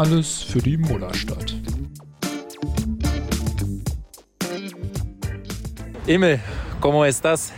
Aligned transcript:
Alles 0.00 0.42
für 0.42 0.60
die 0.60 0.78
Mullerstadt. 0.78 1.54
Emil, 6.06 6.40
¿cómo 6.80 7.04
estás? 7.04 7.52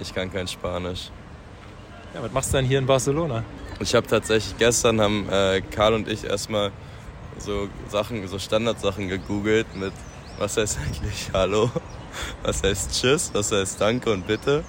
Ich 0.00 0.14
kann 0.14 0.32
kein 0.32 0.46
Spanisch. 0.46 1.10
Ja, 2.14 2.22
was 2.22 2.30
machst 2.30 2.52
du 2.52 2.58
denn 2.58 2.66
hier 2.66 2.78
in 2.78 2.86
Barcelona? 2.86 3.42
Ich 3.80 3.92
habe 3.92 4.06
tatsächlich 4.06 4.56
gestern 4.56 5.00
haben 5.00 5.28
äh, 5.28 5.62
Karl 5.62 5.94
und 5.94 6.06
ich 6.06 6.22
erstmal 6.22 6.70
so 7.38 7.68
Sachen, 7.88 8.24
so 8.28 8.38
Standardsachen 8.38 9.08
gegoogelt 9.08 9.66
mit 9.74 9.92
was 10.38 10.56
heißt 10.56 10.78
eigentlich 10.78 11.30
Hallo, 11.32 11.72
was 12.44 12.62
heißt 12.62 12.92
Tschüss, 12.92 13.30
was 13.34 13.50
heißt 13.50 13.80
Danke 13.80 14.12
und 14.12 14.28
Bitte. 14.28 14.62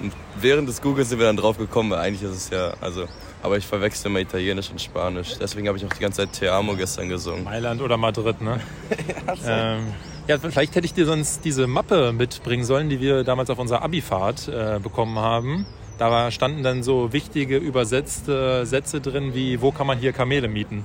Und 0.00 0.12
während 0.34 0.68
des 0.68 0.82
Googles 0.82 1.10
sind 1.10 1.20
wir 1.20 1.26
dann 1.26 1.36
drauf 1.36 1.58
gekommen, 1.58 1.92
weil 1.92 2.00
eigentlich 2.00 2.28
ist 2.28 2.36
es 2.36 2.50
ja, 2.50 2.74
also, 2.80 3.06
aber 3.42 3.56
ich 3.56 3.66
verwechsel 3.66 4.10
immer 4.10 4.20
Italienisch 4.20 4.70
und 4.70 4.80
Spanisch. 4.80 5.36
Deswegen 5.40 5.68
habe 5.68 5.78
ich 5.78 5.84
auch 5.84 5.92
die 5.92 6.00
ganze 6.00 6.22
Zeit 6.22 6.32
Te 6.32 6.52
Amo 6.52 6.74
gestern 6.74 7.08
gesungen. 7.08 7.44
Mailand 7.44 7.80
oder 7.80 7.96
Madrid, 7.96 8.40
ne? 8.40 8.60
ja, 9.46 9.76
ähm, 9.76 9.86
ja, 10.26 10.38
vielleicht 10.38 10.74
hätte 10.74 10.86
ich 10.86 10.94
dir 10.94 11.06
sonst 11.06 11.44
diese 11.44 11.66
Mappe 11.66 12.12
mitbringen 12.12 12.64
sollen, 12.64 12.88
die 12.88 13.00
wir 13.00 13.24
damals 13.24 13.50
auf 13.50 13.58
unserer 13.58 13.82
Abifahrt 13.82 14.48
äh, 14.48 14.78
bekommen 14.80 15.18
haben. 15.18 15.66
Da 15.98 16.30
standen 16.30 16.62
dann 16.62 16.82
so 16.82 17.12
wichtige 17.12 17.58
übersetzte 17.58 18.64
Sätze 18.64 19.00
drin 19.00 19.34
wie, 19.34 19.60
wo 19.60 19.70
kann 19.70 19.86
man 19.86 19.98
hier 19.98 20.12
Kamele 20.12 20.48
mieten? 20.48 20.84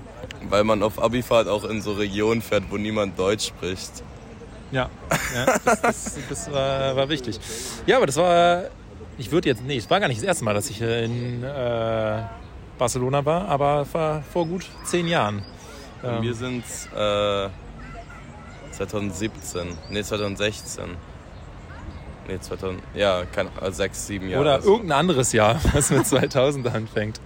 Weil 0.49 0.63
man 0.63 0.83
auf 0.83 1.01
Abifahrt 1.01 1.47
auch 1.47 1.63
in 1.63 1.81
so 1.81 1.93
Regionen 1.93 2.41
fährt, 2.41 2.63
wo 2.69 2.77
niemand 2.77 3.17
Deutsch 3.17 3.47
spricht. 3.47 4.03
Ja, 4.71 4.89
ja 5.33 5.45
das, 5.63 5.81
das, 5.81 6.17
das 6.27 6.51
war, 6.51 6.95
war, 6.95 7.07
wichtig. 7.07 7.39
Ja, 7.85 7.97
aber 7.97 8.07
das 8.07 8.17
war, 8.17 8.63
ich 9.17 9.31
würde 9.31 9.47
jetzt, 9.47 9.63
nee, 9.63 9.77
es 9.77 9.89
war 9.89 9.99
gar 9.99 10.07
nicht 10.07 10.19
das 10.19 10.25
erste 10.25 10.43
Mal, 10.43 10.53
dass 10.53 10.69
ich 10.69 10.81
in 10.81 11.43
äh, 11.43 12.23
Barcelona 12.77 13.25
war, 13.25 13.47
aber 13.47 13.85
war 13.91 14.21
vor 14.23 14.45
gut 14.45 14.65
zehn 14.83 15.07
Jahren. 15.07 15.43
Ähm, 16.03 16.21
wir 16.21 16.33
sind 16.33 16.63
äh, 16.95 17.49
2017, 18.71 19.67
nee 19.89 20.03
2016. 20.03 20.85
Nee, 22.27 22.39
2000, 22.39 22.81
ja, 22.95 23.23
kein, 23.25 23.49
also 23.61 23.77
sechs, 23.77 24.07
sieben 24.07 24.29
Jahre. 24.29 24.41
Oder 24.41 24.53
also. 24.55 24.71
irgendein 24.71 24.97
anderes 24.97 25.31
Jahr, 25.31 25.59
was 25.73 25.91
mit 25.91 26.07
2000 26.07 26.67
anfängt. 26.67 27.19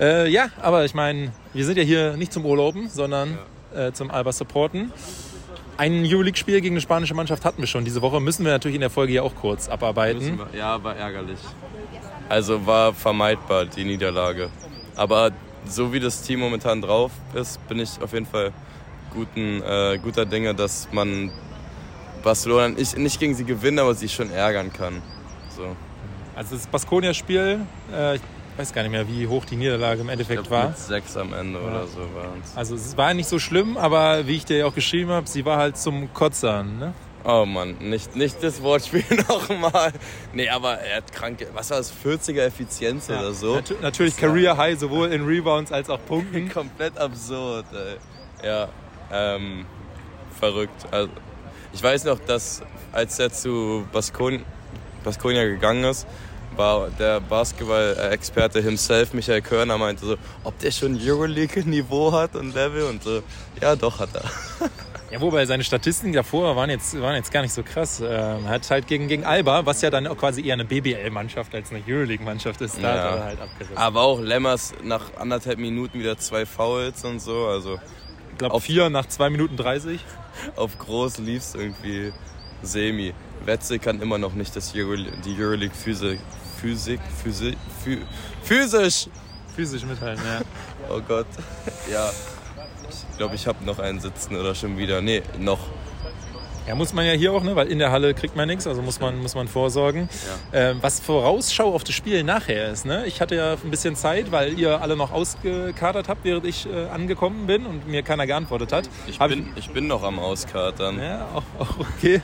Äh, 0.00 0.28
ja, 0.28 0.48
aber 0.60 0.84
ich 0.84 0.94
meine, 0.94 1.32
wir 1.52 1.64
sind 1.64 1.78
ja 1.78 1.84
hier 1.84 2.16
nicht 2.16 2.32
zum 2.32 2.44
Urlauben, 2.46 2.88
sondern 2.88 3.38
ja. 3.74 3.88
äh, 3.88 3.92
zum 3.92 4.10
Alba 4.10 4.32
Supporten. 4.32 4.92
Ein 5.76 6.04
Euroleague-Spiel 6.04 6.60
gegen 6.60 6.74
eine 6.74 6.80
spanische 6.80 7.14
Mannschaft 7.14 7.44
hatten 7.44 7.60
wir 7.60 7.66
schon 7.66 7.84
diese 7.84 8.00
Woche. 8.00 8.20
Müssen 8.20 8.44
wir 8.44 8.52
natürlich 8.52 8.76
in 8.76 8.80
der 8.80 8.90
Folge 8.90 9.12
ja 9.14 9.22
auch 9.22 9.34
kurz 9.34 9.68
abarbeiten. 9.68 10.38
Wir, 10.52 10.58
ja, 10.58 10.82
war 10.82 10.94
ärgerlich. 10.96 11.40
Also 12.28 12.66
war 12.66 12.92
vermeidbar 12.92 13.66
die 13.66 13.84
Niederlage. 13.84 14.50
Aber 14.96 15.30
so 15.66 15.92
wie 15.92 16.00
das 16.00 16.22
Team 16.22 16.40
momentan 16.40 16.80
drauf 16.80 17.12
ist, 17.34 17.66
bin 17.68 17.80
ich 17.80 18.00
auf 18.00 18.12
jeden 18.12 18.26
Fall 18.26 18.52
guten, 19.12 19.62
äh, 19.62 19.98
guter 20.02 20.26
Dinge, 20.26 20.54
dass 20.54 20.88
man 20.92 21.30
Barcelona 22.22 22.68
nicht, 22.68 22.96
nicht 22.96 23.20
gegen 23.20 23.34
sie 23.34 23.44
gewinnt, 23.44 23.78
aber 23.78 23.94
sie 23.94 24.08
schon 24.08 24.30
ärgern 24.30 24.72
kann. 24.72 25.02
So. 25.56 25.76
Also 26.34 26.56
das 26.56 26.66
Baskonia-Spiel, 26.66 27.60
äh, 27.92 28.16
ich 28.16 28.22
weiß 28.56 28.72
gar 28.72 28.82
nicht 28.82 28.90
mehr, 28.92 29.06
wie 29.08 29.26
hoch 29.26 29.44
die 29.44 29.56
Niederlage 29.56 30.00
im 30.00 30.08
Endeffekt 30.08 30.42
ich 30.42 30.48
glaub, 30.48 30.62
war. 30.62 30.68
Mit 30.70 30.78
sechs 30.78 31.16
am 31.16 31.32
Ende 31.32 31.60
ja. 31.60 31.66
oder 31.66 31.86
so 31.86 32.00
waren 32.00 32.40
es. 32.42 32.56
Also 32.56 32.74
es 32.74 32.96
war 32.96 33.14
nicht 33.14 33.28
so 33.28 33.38
schlimm, 33.38 33.76
aber 33.76 34.26
wie 34.26 34.36
ich 34.36 34.44
dir 34.44 34.58
ja 34.58 34.66
auch 34.66 34.74
geschrieben 34.74 35.10
habe, 35.10 35.28
sie 35.28 35.44
war 35.44 35.58
halt 35.58 35.76
zum 35.76 36.12
Kotzern. 36.12 36.78
Ne? 36.78 36.94
Oh 37.26 37.46
Mann, 37.46 37.76
nicht, 37.80 38.14
nicht 38.16 38.42
das 38.42 38.62
Wortspiel 38.62 39.04
nochmal. 39.28 39.92
Nee, 40.34 40.50
aber 40.50 40.74
er 40.80 40.98
hat 40.98 41.10
kranke, 41.10 41.48
was 41.54 41.70
war 41.70 41.78
das, 41.78 41.90
40er 42.04 42.42
Effizienz 42.42 43.08
ja. 43.08 43.18
oder 43.18 43.32
so? 43.32 43.54
Natu 43.54 43.74
natürlich 43.80 44.16
Career 44.16 44.58
High, 44.58 44.78
sowohl 44.78 45.08
in 45.08 45.24
Rebounds 45.24 45.72
als 45.72 45.88
auch 45.88 46.00
Punkten. 46.06 46.48
Komplett 46.52 46.98
absurd, 46.98 47.64
ey. 47.72 48.46
Ja, 48.46 48.68
ähm, 49.10 49.64
verrückt. 50.38 50.84
Also, 50.90 51.10
ich 51.72 51.82
weiß 51.82 52.04
noch, 52.04 52.18
dass 52.18 52.62
als 52.92 53.18
er 53.18 53.32
zu 53.32 53.86
Baskonia 53.90 55.44
gegangen 55.44 55.84
ist, 55.84 56.06
war 56.56 56.90
der 56.90 57.20
Basketball-Experte 57.20 58.60
himself, 58.60 59.14
Michael 59.14 59.40
Körner, 59.40 59.78
meinte 59.78 60.04
so, 60.04 60.16
ob 60.44 60.58
der 60.58 60.70
schon 60.70 60.98
Euroleague-Niveau 61.00 62.12
hat 62.12 62.36
und 62.36 62.54
Level 62.54 62.84
und 62.84 63.02
so. 63.02 63.22
Ja, 63.60 63.74
doch 63.74 63.98
hat 63.98 64.10
er. 64.14 64.24
Ja, 65.14 65.20
wobei 65.20 65.46
seine 65.46 65.62
Statistiken 65.62 66.12
davor 66.12 66.56
waren 66.56 66.70
jetzt, 66.70 67.00
waren 67.00 67.14
jetzt 67.14 67.30
gar 67.30 67.42
nicht 67.42 67.54
so 67.54 67.62
krass. 67.62 68.00
Er 68.00 68.38
ähm, 68.38 68.48
hat 68.48 68.68
halt 68.68 68.88
gegen, 68.88 69.06
gegen 69.06 69.24
Alba, 69.24 69.64
was 69.64 69.80
ja 69.80 69.88
dann 69.88 70.08
auch 70.08 70.16
quasi 70.16 70.44
eher 70.44 70.54
eine 70.54 70.64
BBL-Mannschaft 70.64 71.54
als 71.54 71.70
eine 71.70 71.84
Euroleague-Mannschaft 71.86 72.60
ist, 72.62 72.82
da 72.82 72.96
ja. 72.96 73.22
halt 73.22 73.40
abgerissen. 73.40 73.76
Aber 73.76 74.02
auch 74.02 74.20
Lemmers 74.20 74.74
nach 74.82 75.16
anderthalb 75.16 75.60
Minuten 75.60 76.00
wieder 76.00 76.18
zwei 76.18 76.44
Fouls 76.44 77.04
und 77.04 77.20
so, 77.20 77.46
also 77.46 77.78
ich 78.32 78.38
glaube, 78.38 78.60
vier 78.60 78.90
nach 78.90 79.06
2 79.06 79.30
Minuten 79.30 79.56
30. 79.56 80.00
Auf 80.56 80.76
groß 80.78 81.18
lief 81.18 81.44
es 81.44 81.54
irgendwie 81.54 82.12
semi. 82.62 83.14
Wetzel 83.44 83.78
kann 83.78 84.02
immer 84.02 84.18
noch 84.18 84.34
nicht 84.34 84.56
das 84.56 84.74
Euro, 84.74 84.96
die 84.96 85.36
Euroleague 85.40 85.76
Physik, 85.76 86.18
Physik, 86.60 86.98
Physik, 87.22 87.56
physisch. 88.42 89.06
Physisch 89.54 89.84
mithalten, 89.84 90.24
ja. 90.26 90.40
oh 90.90 91.00
Gott. 91.06 91.28
Ja. 91.88 92.10
Ich 93.10 93.18
glaube, 93.18 93.34
ich 93.34 93.46
habe 93.46 93.64
noch 93.64 93.78
einen 93.78 94.00
sitzen 94.00 94.36
oder 94.36 94.54
schon 94.54 94.78
wieder. 94.78 95.00
Nee, 95.00 95.22
noch. 95.38 95.60
Ja, 96.66 96.74
muss 96.74 96.94
man 96.94 97.04
ja 97.04 97.12
hier 97.12 97.30
auch, 97.34 97.42
ne? 97.42 97.54
weil 97.56 97.66
in 97.66 97.78
der 97.78 97.90
Halle 97.90 98.14
kriegt 98.14 98.36
man 98.36 98.48
nichts, 98.48 98.66
also 98.66 98.80
muss 98.80 98.98
man, 98.98 99.18
muss 99.20 99.34
man 99.34 99.48
vorsorgen. 99.48 100.08
Ja. 100.50 100.70
Ähm, 100.70 100.78
was 100.80 100.98
Vorausschau 100.98 101.74
auf 101.74 101.84
das 101.84 101.94
Spiel 101.94 102.24
nachher 102.24 102.70
ist. 102.70 102.86
Ne? 102.86 103.04
Ich 103.04 103.20
hatte 103.20 103.34
ja 103.34 103.52
ein 103.52 103.70
bisschen 103.70 103.96
Zeit, 103.96 104.32
weil 104.32 104.58
ihr 104.58 104.80
alle 104.80 104.96
noch 104.96 105.12
ausgekadert 105.12 106.08
habt, 106.08 106.24
während 106.24 106.46
ich 106.46 106.66
äh, 106.66 106.86
angekommen 106.86 107.46
bin 107.46 107.66
und 107.66 107.86
mir 107.86 108.02
keiner 108.02 108.26
geantwortet 108.26 108.72
hat. 108.72 108.88
Ich, 109.06 109.18
bin, 109.18 109.52
ich, 109.56 109.66
ich 109.66 109.70
bin 109.72 109.88
noch 109.88 110.02
am 110.02 110.18
Auskatern. 110.18 110.98
Ja, 110.98 111.28
auch, 111.34 111.42
auch 111.60 111.80
okay. 111.80 112.22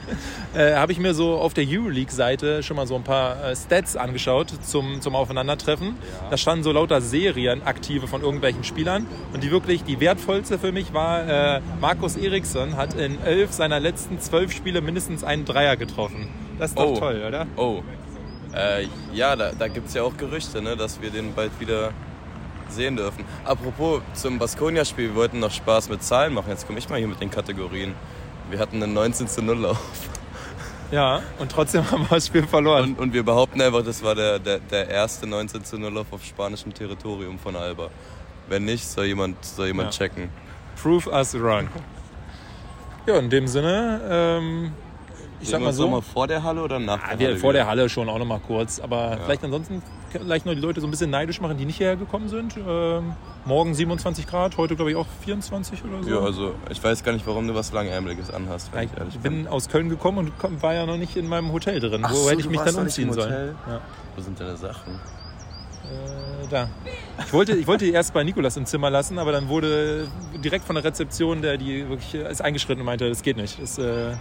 Äh, 0.53 0.75
Habe 0.75 0.91
ich 0.91 0.99
mir 0.99 1.15
so 1.15 1.37
auf 1.37 1.55
der 1.55 1.65
Euroleague-Seite 1.67 2.65
schon 2.65 2.77
mal 2.77 2.87
so 2.87 2.97
ein 2.97 3.05
paar 3.05 3.45
äh, 3.45 3.55
Stats 3.55 3.97
angeschaut 3.97 4.53
zum, 4.63 5.01
zum 5.01 5.15
Aufeinandertreffen. 5.15 5.89
Ja. 5.89 6.31
Da 6.31 6.37
standen 6.37 6.65
so 6.65 6.73
lauter 6.73 7.01
Serien 7.01 7.63
aktive 7.63 8.09
von 8.09 8.23
irgendwelchen 8.23 8.65
Spielern 8.65 9.07
und 9.33 9.45
die 9.45 9.53
wirklich, 9.53 9.85
die 9.85 10.01
wertvollste 10.01 10.59
für 10.59 10.73
mich 10.73 10.93
war, 10.93 11.57
äh, 11.57 11.61
Markus 11.81 12.17
Eriksson 12.17 12.77
hat 12.77 12.95
in 12.95 13.23
elf 13.23 13.53
seiner 13.53 13.79
letzten 13.79 14.21
zwölf 14.21 14.53
Spiele 14.53 14.81
mindestens 14.81 15.23
einen 15.23 15.45
Dreier 15.45 15.77
getroffen. 15.77 16.29
Das 16.59 16.71
ist 16.71 16.79
doch 16.79 16.97
oh. 16.97 16.99
toll, 16.99 17.23
oder? 17.27 17.47
Oh. 17.57 17.83
Äh, 18.53 18.89
ja, 19.15 19.37
da, 19.37 19.53
da 19.57 19.69
gibt 19.69 19.87
es 19.87 19.95
ja 19.95 20.03
auch 20.03 20.17
Gerüchte, 20.17 20.61
ne, 20.61 20.77
dass 20.77 21.01
wir 21.01 21.11
den 21.11 21.33
bald 21.33 21.53
wieder 21.61 21.93
sehen 22.69 22.97
dürfen. 22.97 23.25
Apropos 23.45 24.03
zum 24.15 24.41
Baskonia-Spiel, 24.41 25.11
wir 25.11 25.15
wollten 25.15 25.39
noch 25.39 25.53
Spaß 25.53 25.89
mit 25.89 26.03
Zahlen 26.03 26.35
machen. 26.35 26.51
Jetzt 26.51 26.67
komme 26.67 26.81
ich 26.81 26.89
mal 26.89 26.99
hier 26.99 27.09
mit 27.09 27.21
den 27.21 27.31
Kategorien. 27.31 27.95
Wir 28.51 28.59
hatten 28.59 28.83
einen 28.83 28.95
19 28.95 29.29
zu 29.29 29.43
0 29.43 29.57
Lauf. 29.59 29.79
Ja, 30.91 31.23
und 31.39 31.51
trotzdem 31.51 31.85
haben 31.91 32.03
wir 32.03 32.17
das 32.17 32.27
Spiel 32.27 32.47
verloren. 32.47 32.91
Und, 32.91 32.99
und 32.99 33.13
wir 33.13 33.23
behaupten 33.23 33.61
einfach, 33.61 33.85
das 33.85 34.03
war 34.03 34.15
der, 34.15 34.39
der, 34.39 34.59
der 34.59 34.89
erste 34.89 35.27
19 35.27 35.65
zu 35.65 35.79
0 35.79 35.93
Lauf 35.93 36.07
auf 36.13 36.25
spanischem 36.25 36.75
Territorium 36.75 37.39
von 37.39 37.57
Alba. 37.57 37.91
Wenn 38.49 38.65
nicht, 38.65 38.85
soll 38.85 39.07
jemand, 39.07 39.45
soll 39.45 39.69
jemand 39.69 39.95
ja. 39.95 40.07
checken. 40.07 40.29
Prove 40.83 41.09
us 41.11 41.35
wrong. 41.35 41.69
Ja, 43.07 43.19
in 43.19 43.31
dem 43.31 43.47
Sinne, 43.47 44.01
ähm, 44.09 44.73
ich 45.41 45.49
sag 45.49 45.61
mal 45.61 45.73
so. 45.73 45.89
Mal 45.89 46.03
vor 46.03 46.27
der 46.27 46.43
Halle 46.43 46.63
oder 46.63 46.79
nach 46.79 47.01
der 47.17 47.29
Halle? 47.29 47.37
Vor 47.37 47.53
der 47.53 47.67
Halle 47.67 47.89
schon 47.89 48.09
auch 48.09 48.19
noch 48.19 48.27
mal 48.27 48.41
kurz. 48.41 48.81
Aber 48.81 49.13
ja. 49.13 49.17
vielleicht 49.25 49.45
ansonsten 49.45 49.83
vielleicht 50.11 50.47
noch 50.47 50.55
die 50.55 50.61
Leute 50.61 50.81
so 50.81 50.87
ein 50.87 50.91
bisschen 50.91 51.11
neidisch 51.11 51.41
machen, 51.41 51.57
die 51.57 51.65
nicht 51.65 51.77
hierher 51.77 51.97
gekommen 51.97 52.29
sind. 52.29 52.57
Ähm, 52.57 53.13
morgen 53.45 53.75
27 53.75 54.27
Grad, 54.27 54.57
heute 54.57 54.77
glaube 54.77 54.91
ich 54.91 54.97
auch 54.97 55.07
24 55.25 55.85
oder 55.85 56.03
so. 56.03 56.11
Ja, 56.11 56.21
also 56.21 56.55
ich 56.69 56.83
weiß 56.83 57.03
gar 57.05 57.13
nicht, 57.13 57.27
warum 57.27 57.47
du 57.47 57.55
was 57.55 57.73
Langärmeliges 57.73 58.31
anhast. 58.31 58.71
ich, 58.75 58.83
ich 58.83 59.19
bin, 59.19 59.45
bin 59.45 59.49
aus 59.49 59.69
Köln 59.69 59.89
gekommen 59.89 60.33
und 60.43 60.63
war 60.63 60.75
ja 60.75 60.87
noch 60.87 60.97
nicht 60.97 61.17
in 61.17 61.29
meinem 61.29 61.53
Hotel 61.53 61.81
drin. 61.81 62.03
Ach 62.05 62.13
Wo 62.13 62.17
so, 62.17 62.31
hätte 62.31 62.41
ich 62.41 62.51
mich 62.51 62.61
dann 62.61 62.75
umziehen 62.75 63.13
sollen? 63.13 63.57
Ja. 63.67 63.81
Wo 64.17 64.23
sind 64.23 64.39
deine 64.39 64.57
Sachen? 64.57 64.95
Äh, 65.91 66.49
da. 66.49 66.69
Ich 67.25 67.33
wollte, 67.33 67.57
ich 67.57 67.67
wollte 67.67 67.85
die 67.85 67.93
erst 67.93 68.13
bei 68.13 68.23
Nikolas 68.23 68.57
im 68.57 68.67
Zimmer 68.67 68.91
lassen, 68.91 69.19
aber 69.19 69.33
dann 69.33 69.49
wurde 69.49 70.09
direkt 70.43 70.65
von 70.65 70.75
der 70.75 70.85
Rezeption, 70.85 71.43
der 71.43 71.57
die 71.57 71.89
wirklich 71.89 72.15
ist 72.15 72.43
eingeschritten 72.43 72.81
und 72.81 72.87
meinte, 72.87 73.09
das 73.09 73.23
geht 73.23 73.37
nicht. 73.37 73.61
Das, 73.61 73.79
äh, 73.79 74.15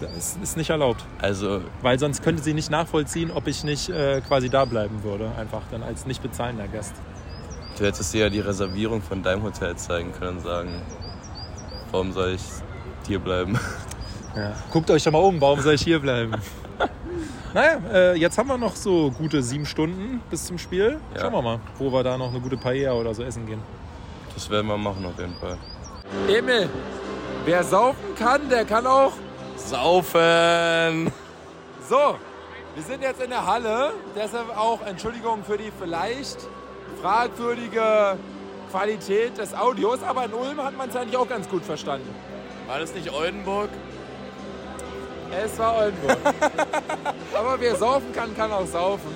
das 0.00 0.36
ist 0.42 0.56
nicht 0.56 0.70
erlaubt. 0.70 1.04
Also, 1.20 1.60
Weil 1.82 1.98
sonst 1.98 2.22
könnte 2.22 2.42
sie 2.42 2.54
nicht 2.54 2.70
nachvollziehen, 2.70 3.30
ob 3.30 3.46
ich 3.46 3.64
nicht 3.64 3.88
äh, 3.88 4.20
quasi 4.20 4.48
da 4.48 4.64
bleiben 4.64 5.02
würde. 5.02 5.30
Einfach 5.38 5.62
dann 5.70 5.82
als 5.82 6.06
nicht 6.06 6.22
bezahlender 6.22 6.68
Gast. 6.68 6.94
Du 7.78 7.84
hättest 7.84 8.12
dir 8.12 8.22
ja 8.22 8.30
die 8.30 8.40
Reservierung 8.40 9.02
von 9.02 9.22
deinem 9.22 9.42
Hotel 9.42 9.76
zeigen 9.76 10.12
können 10.12 10.38
und 10.38 10.42
sagen, 10.42 10.70
warum 11.90 12.12
soll 12.12 12.32
ich 12.34 12.42
hier 13.06 13.18
bleiben? 13.18 13.58
Ja. 14.34 14.54
Guckt 14.70 14.90
euch 14.90 15.04
doch 15.04 15.12
mal 15.12 15.18
um, 15.18 15.38
warum 15.42 15.60
soll 15.60 15.74
ich 15.74 15.82
hier 15.82 16.00
bleiben? 16.00 16.32
naja, 17.54 17.78
äh, 17.92 18.16
jetzt 18.16 18.38
haben 18.38 18.48
wir 18.48 18.56
noch 18.56 18.74
so 18.74 19.10
gute 19.10 19.42
sieben 19.42 19.66
Stunden 19.66 20.22
bis 20.30 20.46
zum 20.46 20.56
Spiel. 20.56 20.98
Ja. 21.14 21.20
Schauen 21.20 21.32
wir 21.34 21.42
mal, 21.42 21.60
wo 21.76 21.92
wir 21.92 22.02
da 22.02 22.16
noch 22.16 22.30
eine 22.30 22.40
gute 22.40 22.56
Paella 22.56 22.94
oder 22.94 23.14
so 23.14 23.22
essen 23.22 23.44
gehen. 23.44 23.60
Das 24.34 24.48
werden 24.48 24.68
wir 24.68 24.78
machen 24.78 25.04
auf 25.04 25.18
jeden 25.18 25.34
Fall. 25.34 25.58
Emil, 26.28 26.66
wer 27.44 27.62
saufen 27.62 28.14
kann, 28.18 28.48
der 28.48 28.64
kann 28.64 28.86
auch 28.86 29.12
saufen. 29.68 31.12
So, 31.88 32.16
wir 32.74 32.82
sind 32.82 33.02
jetzt 33.02 33.22
in 33.22 33.30
der 33.30 33.46
Halle. 33.46 33.92
Deshalb 34.16 34.56
auch 34.56 34.80
Entschuldigung 34.86 35.44
für 35.44 35.58
die 35.58 35.72
vielleicht 35.78 36.38
fragwürdige 37.00 38.16
Qualität 38.70 39.36
des 39.36 39.54
Audios, 39.54 39.98
aber 40.02 40.24
in 40.24 40.32
Ulm 40.32 40.62
hat 40.62 40.76
man 40.76 40.88
es 40.88 40.96
eigentlich 40.96 41.16
auch 41.16 41.28
ganz 41.28 41.48
gut 41.48 41.64
verstanden. 41.64 42.08
War 42.66 42.78
das 42.78 42.94
nicht 42.94 43.12
Oldenburg? 43.12 43.68
Es 45.44 45.58
war 45.58 45.76
Oldenburg. 45.76 46.18
aber 47.34 47.60
wer 47.60 47.76
saufen 47.76 48.12
kann, 48.14 48.34
kann 48.36 48.52
auch 48.52 48.66
saufen. 48.66 49.10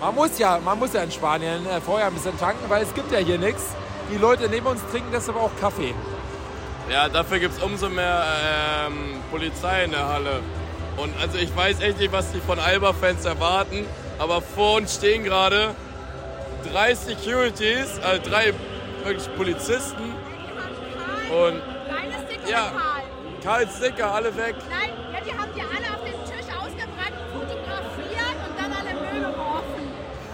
Man 0.00 0.14
muss 0.14 0.38
ja, 0.38 0.58
man 0.64 0.78
muss 0.78 0.92
ja 0.92 1.02
in 1.02 1.10
Spanien 1.10 1.66
äh, 1.66 1.80
vorher 1.80 2.06
ein 2.06 2.14
bisschen 2.14 2.38
tanken, 2.38 2.64
weil 2.68 2.82
es 2.82 2.94
gibt 2.94 3.10
ja 3.10 3.18
hier 3.18 3.38
nichts. 3.38 3.74
Die 4.12 4.16
Leute 4.16 4.48
neben 4.48 4.66
uns 4.66 4.80
trinken 4.90 5.10
deshalb 5.12 5.36
auch 5.36 5.50
Kaffee. 5.60 5.94
Ja, 6.90 7.08
dafür 7.08 7.38
gibt 7.38 7.56
es 7.56 7.62
umso 7.62 7.88
mehr 7.90 8.24
ähm, 8.86 9.20
Polizei 9.30 9.84
in 9.84 9.90
der 9.90 10.08
Halle. 10.08 10.40
Und 10.96 11.12
also 11.20 11.36
ich 11.38 11.54
weiß 11.54 11.80
echt 11.80 11.98
nicht, 11.98 12.12
was 12.12 12.32
die 12.32 12.40
von 12.40 12.58
Alba-Fans 12.58 13.24
erwarten, 13.24 13.86
aber 14.18 14.40
vor 14.40 14.76
uns 14.78 14.94
stehen 14.94 15.22
gerade 15.22 15.74
drei 16.72 16.94
Securities, 16.94 18.00
also 18.02 18.28
drei 18.28 18.54
wirklich 19.04 19.36
Polizisten. 19.36 20.14
Und 21.30 21.60
Deine 21.88 22.14
Sticker 22.26 22.50
Ja. 22.50 22.72
Karl. 22.72 23.02
Karl 23.64 23.68
Sticker, 23.68 24.12
alle 24.14 24.34
weg. 24.36 24.54
Nein, 24.70 24.90
ja, 25.12 25.20
die 25.20 25.32
haben 25.38 25.50
die 25.54 25.60
alle 25.60 25.94
auf 25.94 26.02
den 26.02 26.14
Tisch 26.24 26.48
ausgebreitet, 26.56 27.20
fotografiert 27.32 28.38
und 28.48 28.54
dann 28.58 28.72
alle 28.72 28.92
Müll 28.94 29.20
geworfen. 29.30 29.84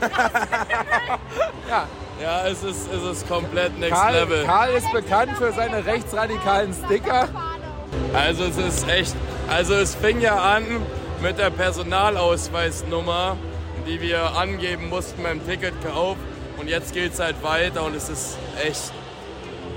Ja, 1.69 1.89
Ja, 2.23 2.47
es 2.47 2.63
ist, 2.63 2.89
es 2.93 3.03
ist 3.03 3.29
komplett 3.29 3.79
next 3.79 3.95
Karl, 3.95 4.15
level. 4.15 4.45
Karl 4.45 4.71
ist 4.75 4.91
bekannt 4.93 5.33
für 5.37 5.53
seine 5.53 5.85
rechtsradikalen 5.85 6.73
Sticker. 6.73 7.29
Also 8.13 8.45
es 8.45 8.57
ist 8.57 8.89
echt, 8.89 9.15
also 9.49 9.75
es 9.75 9.95
fing 9.95 10.21
ja 10.21 10.37
an 10.37 10.65
mit 11.21 11.39
der 11.39 11.51
Personalausweisnummer, 11.51 13.37
die 13.87 14.01
wir 14.01 14.37
angeben 14.37 14.89
mussten 14.89 15.23
beim 15.23 15.45
Ticketkauf. 15.47 16.17
Und 16.59 16.69
jetzt 16.69 16.95
geht 16.95 17.13
es 17.13 17.21
halt 17.21 17.43
weiter 17.43 17.83
und 17.83 17.97
es 17.97 18.09
ist 18.09 18.39
echt 18.65 18.93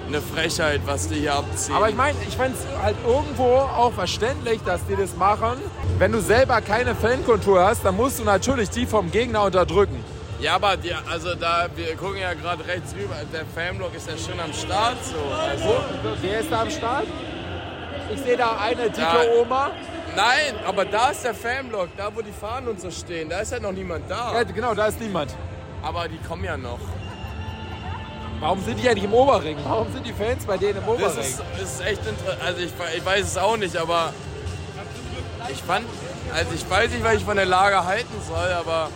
eine 0.07 0.21
Frechheit, 0.21 0.81
was 0.85 1.09
die 1.09 1.15
hier 1.15 1.33
abziehen. 1.33 1.75
Aber 1.75 1.89
ich 1.89 1.95
meine, 1.95 2.17
ich 2.27 2.37
fand 2.37 2.55
es 2.55 2.61
halt 2.81 2.95
irgendwo 3.05 3.55
auch 3.55 3.91
verständlich, 3.93 4.61
dass 4.63 4.85
die 4.85 4.95
das 4.95 5.15
machen. 5.17 5.59
Wenn 5.97 6.11
du 6.11 6.21
selber 6.21 6.61
keine 6.61 6.95
Fankultur 6.95 7.65
hast, 7.65 7.83
dann 7.83 7.97
musst 7.97 8.19
du 8.19 8.23
natürlich 8.23 8.69
die 8.69 8.85
vom 8.85 9.11
Gegner 9.11 9.43
unterdrücken. 9.43 10.03
Ja, 10.39 10.55
aber 10.55 10.77
die, 10.77 10.93
also 10.93 11.35
da, 11.35 11.67
wir 11.75 11.95
gucken 11.95 12.17
ja 12.19 12.33
gerade 12.33 12.65
rechts 12.65 12.93
rüber, 12.95 13.15
der 13.33 13.45
Fanblock 13.45 13.95
ist 13.95 14.07
ja 14.09 14.15
schon 14.17 14.39
am 14.39 14.53
Start 14.53 14.97
so. 15.03 15.15
Also, 15.35 15.75
Wer 16.21 16.39
ist 16.39 16.51
da 16.51 16.61
am 16.61 16.69
Start? 16.69 17.07
Ich 18.13 18.21
sehe 18.21 18.37
da 18.37 18.57
eine 18.57 18.83
dicke 18.83 19.01
Da- 19.01 19.41
Oma. 19.41 19.71
nein, 20.15 20.53
aber 20.65 20.85
da 20.85 21.09
ist 21.09 21.23
der 21.23 21.33
Fanblock, 21.33 21.89
da 21.97 22.09
wo 22.15 22.21
die 22.21 22.31
Fahnen 22.31 22.67
und 22.69 22.79
so 22.79 22.89
stehen, 22.91 23.29
da 23.29 23.39
ist 23.39 23.51
ja 23.51 23.59
noch 23.59 23.71
niemand 23.71 24.09
da. 24.09 24.33
Ja, 24.33 24.43
genau, 24.43 24.73
da 24.73 24.87
ist 24.87 24.99
niemand. 24.99 25.33
Aber 25.83 26.07
die 26.07 26.17
kommen 26.19 26.43
ja 26.43 26.55
noch. 26.57 26.79
Warum 28.39 28.63
sind 28.63 28.79
die 28.79 28.83
ja 28.83 28.93
nicht 28.93 29.03
im 29.05 29.13
Oberring? 29.13 29.57
Warum 29.63 29.91
sind 29.91 30.05
die 30.05 30.13
Fans 30.13 30.45
bei 30.45 30.57
denen 30.57 30.77
im 30.77 30.87
Oberring? 30.87 31.19
ist, 31.19 31.41
das 31.59 31.61
ist 31.73 31.81
echt 31.81 32.05
interessant. 32.05 32.41
Also 32.45 32.59
ich, 32.61 32.71
ich 32.95 33.05
weiß 33.05 33.25
es 33.25 33.37
auch 33.37 33.57
nicht, 33.57 33.75
aber 33.75 34.13
ich 35.49 35.61
fand, 35.63 35.85
also 36.33 36.51
ich 36.53 36.69
weiß 36.69 36.91
nicht, 36.91 37.03
was 37.03 37.15
ich 37.15 37.25
von 37.25 37.35
der 37.35 37.45
Lage 37.47 37.83
halten 37.85 38.13
soll, 38.27 38.51
aber 38.53 38.89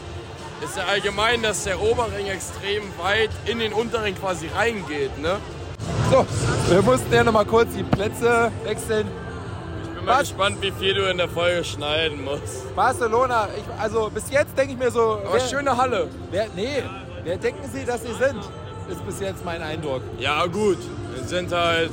ist 0.64 0.78
ja 0.78 0.84
allgemein, 0.86 1.42
dass 1.42 1.64
der 1.64 1.82
Oberring 1.82 2.28
extrem 2.28 2.84
weit 3.02 3.30
in 3.46 3.60
den 3.60 3.74
Unterring 3.74 4.16
quasi 4.16 4.48
reingeht, 4.48 5.18
ne? 5.20 5.38
So, 6.12 6.26
wir 6.70 6.82
mussten 6.82 7.12
ja 7.14 7.24
noch 7.24 7.32
mal 7.34 7.46
kurz 7.46 7.74
die 7.76 7.84
Plätze 7.84 8.52
wechseln. 8.64 9.08
Ich 9.84 9.90
bin 9.96 10.06
mal 10.06 10.14
Was? 10.20 10.30
gespannt, 10.30 10.58
wie 10.62 10.72
viel 10.72 10.94
du 10.94 11.10
in 11.10 11.18
der 11.18 11.30
Folge 11.30 11.64
schneiden 11.64 12.24
musst. 12.24 12.76
Barcelona, 12.76 13.48
ich, 13.58 13.64
also 13.82 14.10
bis 14.14 14.30
jetzt 14.30 14.58
denke 14.58 14.74
ich 14.74 14.80
mir 14.80 14.92
so, 14.92 15.20
Aber 15.24 15.34
wer, 15.34 15.40
schöne 15.40 15.76
Halle. 15.76 16.08
wer, 16.30 16.48
nee, 16.56 16.84
wer 17.24 17.38
denken 17.38 17.70
Sie, 17.74 17.86
dass 17.86 18.02
Sie 18.02 18.14
sind? 18.14 18.40
Ist 18.90 19.06
bis 19.06 19.20
jetzt 19.20 19.44
mein 19.46 19.62
Eindruck. 19.62 20.02
Ja 20.20 20.46
gut, 20.48 20.78
wir 21.16 21.24
sind 21.24 21.52
halt 21.52 21.92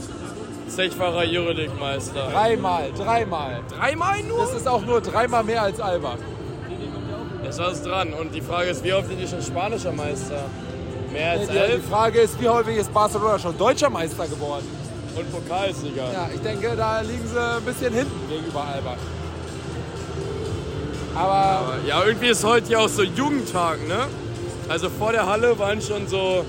sechsfacher 0.66 1.22
Euroleague-Meister. 1.26 2.28
Dreimal, 2.32 2.90
dreimal. 2.96 3.60
Dreimal 3.70 4.22
nur? 4.24 4.40
Das 4.40 4.54
ist 4.54 4.68
auch 4.68 4.82
nur 4.82 5.00
dreimal 5.00 5.44
mehr 5.44 5.62
als 5.62 5.80
Alba. 5.80 6.16
Ist 7.48 7.58
was 7.58 7.82
dran. 7.82 8.12
Und 8.12 8.34
die 8.34 8.40
Frage 8.42 8.70
ist, 8.70 8.84
wie 8.84 8.92
oft 8.92 9.08
sind 9.08 9.18
die 9.20 9.26
schon 9.26 9.42
spanischer 9.42 9.92
Meister? 9.92 10.42
Mehr 11.12 11.32
als 11.32 11.46
Die, 11.46 11.52
die 11.52 11.58
elf 11.58 11.88
Frage 11.88 12.20
ist, 12.20 12.40
wie 12.40 12.48
häufig 12.48 12.76
ist 12.76 12.92
Barcelona 12.92 13.38
schon 13.38 13.56
deutscher 13.56 13.90
Meister 13.90 14.26
geworden? 14.26 14.66
und 15.18 15.32
Pokalsieger. 15.32 16.12
Ja, 16.12 16.28
ich 16.32 16.40
denke, 16.40 16.74
da 16.76 17.00
liegen 17.00 17.26
sie 17.26 17.40
ein 17.40 17.62
bisschen 17.62 17.92
hinten 17.92 18.28
gegenüber 18.28 18.62
Alba. 18.64 18.94
Aber 21.14 21.78
Ja, 21.86 22.04
irgendwie 22.04 22.28
ist 22.28 22.44
heute 22.44 22.70
ja 22.72 22.78
auch 22.78 22.88
so 22.88 23.02
Jugendtag, 23.02 23.86
ne? 23.88 24.06
Also 24.68 24.88
vor 24.90 25.12
der 25.12 25.26
Halle 25.26 25.58
waren 25.58 25.80
schon 25.80 26.06
so 26.06 26.44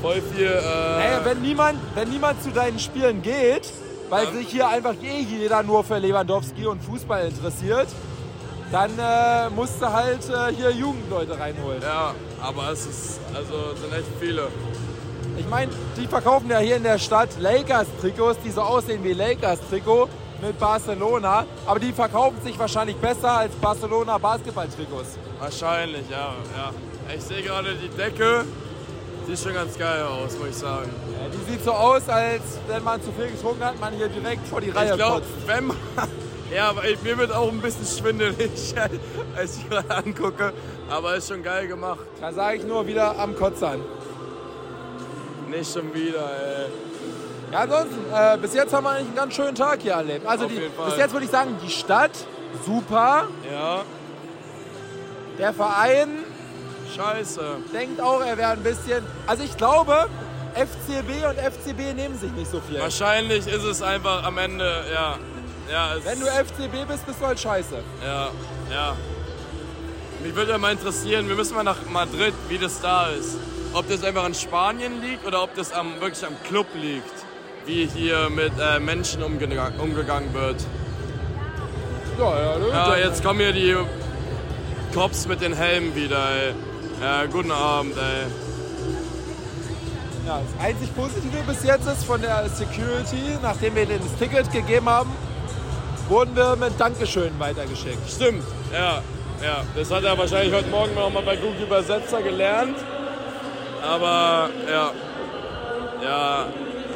voll 0.00 0.22
viel. 0.34 0.46
Äh, 0.46 0.60
naja, 0.62 1.20
wenn, 1.24 1.42
niemand, 1.42 1.78
wenn 1.94 2.08
niemand 2.08 2.42
zu 2.42 2.50
deinen 2.50 2.78
Spielen 2.78 3.20
geht, 3.22 3.68
weil 4.08 4.32
sich 4.32 4.48
hier 4.48 4.68
einfach 4.68 4.94
eh 5.02 5.20
jeder 5.20 5.62
nur 5.62 5.84
für 5.84 5.98
Lewandowski 5.98 6.66
und 6.66 6.82
Fußball 6.82 7.26
interessiert, 7.26 7.88
dann 8.72 8.90
äh, 8.98 9.50
musst 9.50 9.80
du 9.80 9.92
halt 9.92 10.20
äh, 10.28 10.52
hier 10.54 10.70
Jugendleute 10.70 11.38
reinholen. 11.38 11.82
ja, 11.82 12.14
aber 12.40 12.70
es 12.72 12.86
ist, 12.86 13.20
also 13.34 13.74
sind 13.80 13.92
echt 13.92 14.06
viele. 14.18 14.48
Ich 15.38 15.48
meine, 15.48 15.70
die 15.96 16.06
verkaufen 16.06 16.50
ja 16.50 16.58
hier 16.58 16.76
in 16.76 16.82
der 16.82 16.98
Stadt 16.98 17.28
Lakers-Trikots, 17.38 18.38
die 18.44 18.50
so 18.50 18.62
aussehen 18.62 19.02
wie 19.04 19.12
Lakers-Trikot 19.12 20.08
mit 20.42 20.58
Barcelona. 20.58 21.44
Aber 21.66 21.78
die 21.78 21.92
verkaufen 21.92 22.36
sich 22.42 22.58
wahrscheinlich 22.58 22.96
besser 22.96 23.30
als 23.38 23.54
Barcelona 23.54 24.18
Basketball-Trikots. 24.18 25.18
Wahrscheinlich, 25.38 26.08
ja, 26.10 26.34
ja. 26.56 26.70
Ich 27.14 27.22
sehe 27.22 27.42
gerade 27.42 27.74
die 27.74 27.88
Decke, 27.88 28.44
sieht 29.26 29.38
schon 29.38 29.54
ganz 29.54 29.78
geil 29.78 30.02
aus, 30.02 30.36
muss 30.38 30.48
ich 30.48 30.56
sagen. 30.56 30.90
Ja, 31.12 31.28
die 31.28 31.50
sieht 31.52 31.64
so 31.64 31.72
aus, 31.72 32.08
als 32.08 32.42
wenn 32.68 32.82
man 32.84 33.02
zu 33.02 33.10
viel 33.12 33.28
getrunken 33.30 33.64
hat, 33.64 33.80
man 33.80 33.92
hier 33.94 34.08
direkt 34.08 34.46
vor 34.48 34.60
die 34.60 34.70
Reihe 34.70 34.90
Ich 34.90 34.96
glaube, 34.96 35.20
kotzt. 35.20 35.46
wenn 35.46 35.66
man. 35.66 35.76
Ja, 36.54 36.68
aber 36.70 36.84
ich- 36.84 37.00
mir 37.02 37.16
wird 37.18 37.32
auch 37.32 37.50
ein 37.50 37.60
bisschen 37.60 37.86
schwindelig, 37.86 38.74
als 39.36 39.56
ich 39.58 39.68
gerade 39.70 39.94
angucke. 39.94 40.52
Aber 40.90 41.14
ist 41.16 41.28
schon 41.28 41.42
geil 41.42 41.66
gemacht. 41.66 42.00
Da 42.20 42.32
sage 42.32 42.58
ich 42.58 42.64
nur 42.64 42.86
wieder 42.86 43.18
am 43.18 43.34
Kotzern. 43.36 43.80
Nicht 45.48 45.72
schon 45.72 45.92
wieder, 45.94 46.30
ey. 46.30 46.66
Ja, 47.52 47.60
ansonsten, 47.60 47.98
äh, 48.14 48.38
bis 48.38 48.54
jetzt 48.54 48.72
haben 48.72 48.84
wir 48.84 48.90
eigentlich 48.90 49.06
einen 49.08 49.16
ganz 49.16 49.34
schönen 49.34 49.54
Tag 49.54 49.80
hier 49.82 49.92
erlebt. 49.92 50.26
Also 50.26 50.46
die, 50.46 50.54
bis 50.86 50.96
jetzt 50.96 51.12
würde 51.12 51.26
ich 51.26 51.30
sagen, 51.30 51.56
die 51.62 51.70
Stadt, 51.70 52.12
super. 52.64 53.24
Ja, 53.50 53.82
Der 55.38 55.52
Verein 55.52 56.08
scheiße. 56.94 57.40
denkt 57.72 58.00
auch, 58.00 58.20
er 58.24 58.36
wäre 58.38 58.50
ein 58.52 58.62
bisschen... 58.62 59.04
Also 59.26 59.42
ich 59.44 59.56
glaube, 59.56 60.06
FCB 60.54 61.26
und 61.28 61.38
FCB 61.38 61.94
nehmen 61.94 62.18
sich 62.18 62.32
nicht 62.32 62.50
so 62.50 62.60
viel. 62.60 62.80
Wahrscheinlich 62.80 63.46
ist 63.46 63.64
es 63.64 63.82
einfach 63.82 64.24
am 64.24 64.38
Ende, 64.38 64.84
ja. 64.92 65.16
Ja 65.72 65.94
Wenn 66.04 66.20
du 66.20 66.26
FCB 66.26 66.86
bist, 66.88 67.06
bist 67.06 67.20
du 67.20 67.26
halt 67.26 67.40
scheiße. 67.40 67.76
Ja, 68.04 68.30
ja. 68.70 68.96
Mich 70.22 70.34
würde 70.36 70.52
ja 70.52 70.58
mal 70.58 70.72
interessieren, 70.72 71.28
wir 71.28 71.34
müssen 71.34 71.54
mal 71.56 71.64
nach 71.64 71.78
Madrid, 71.90 72.34
wie 72.48 72.58
das 72.58 72.80
da 72.80 73.06
ist. 73.08 73.36
Ob 73.72 73.88
das 73.88 74.04
einfach 74.04 74.24
an 74.24 74.34
Spanien 74.34 75.00
liegt 75.02 75.26
oder 75.26 75.42
ob 75.42 75.54
das 75.56 75.72
am, 75.72 76.00
wirklich 76.00 76.24
am 76.24 76.34
Club 76.44 76.66
liegt, 76.74 77.10
wie 77.66 77.86
hier 77.92 78.28
mit 78.30 78.52
äh, 78.60 78.78
Menschen 78.78 79.22
umgegangen, 79.22 79.80
umgegangen 79.80 80.32
wird. 80.34 80.56
Ja, 82.18 82.38
ja, 82.40 82.58
du- 82.58 82.68
Ja, 82.68 82.96
jetzt 82.98 83.24
kommen 83.24 83.40
hier 83.40 83.52
die 83.52 83.76
Cops 84.94 85.26
mit 85.26 85.40
den 85.40 85.54
Helmen 85.54 85.94
wieder, 85.96 86.18
ey. 86.30 86.54
Ja, 87.00 87.24
guten 87.24 87.50
Abend, 87.50 87.96
ey. 87.96 88.26
Ja, 90.26 90.40
das 90.40 90.64
einzig 90.66 90.94
Positive 90.94 91.42
bis 91.48 91.64
jetzt 91.64 91.86
ist 91.88 92.04
von 92.04 92.20
der 92.20 92.48
Security, 92.48 93.38
nachdem 93.42 93.74
wir 93.74 93.86
denen 93.86 94.02
das 94.04 94.16
Ticket 94.18 94.52
gegeben 94.52 94.88
haben, 94.88 95.10
wurden 96.08 96.36
wir 96.36 96.56
mit 96.56 96.78
Dankeschön 96.78 97.32
weitergeschickt. 97.38 98.08
Stimmt, 98.08 98.44
ja, 98.72 99.02
ja. 99.42 99.64
Das 99.74 99.90
hat 99.90 100.04
er 100.04 100.16
wahrscheinlich 100.16 100.54
heute 100.54 100.68
Morgen 100.68 100.94
noch 100.94 101.10
mal 101.10 101.22
bei 101.22 101.36
Google 101.36 101.62
Übersetzer 101.62 102.22
gelernt. 102.22 102.76
Aber 103.82 104.50
ja, 104.70 104.90
ja, 106.02 106.46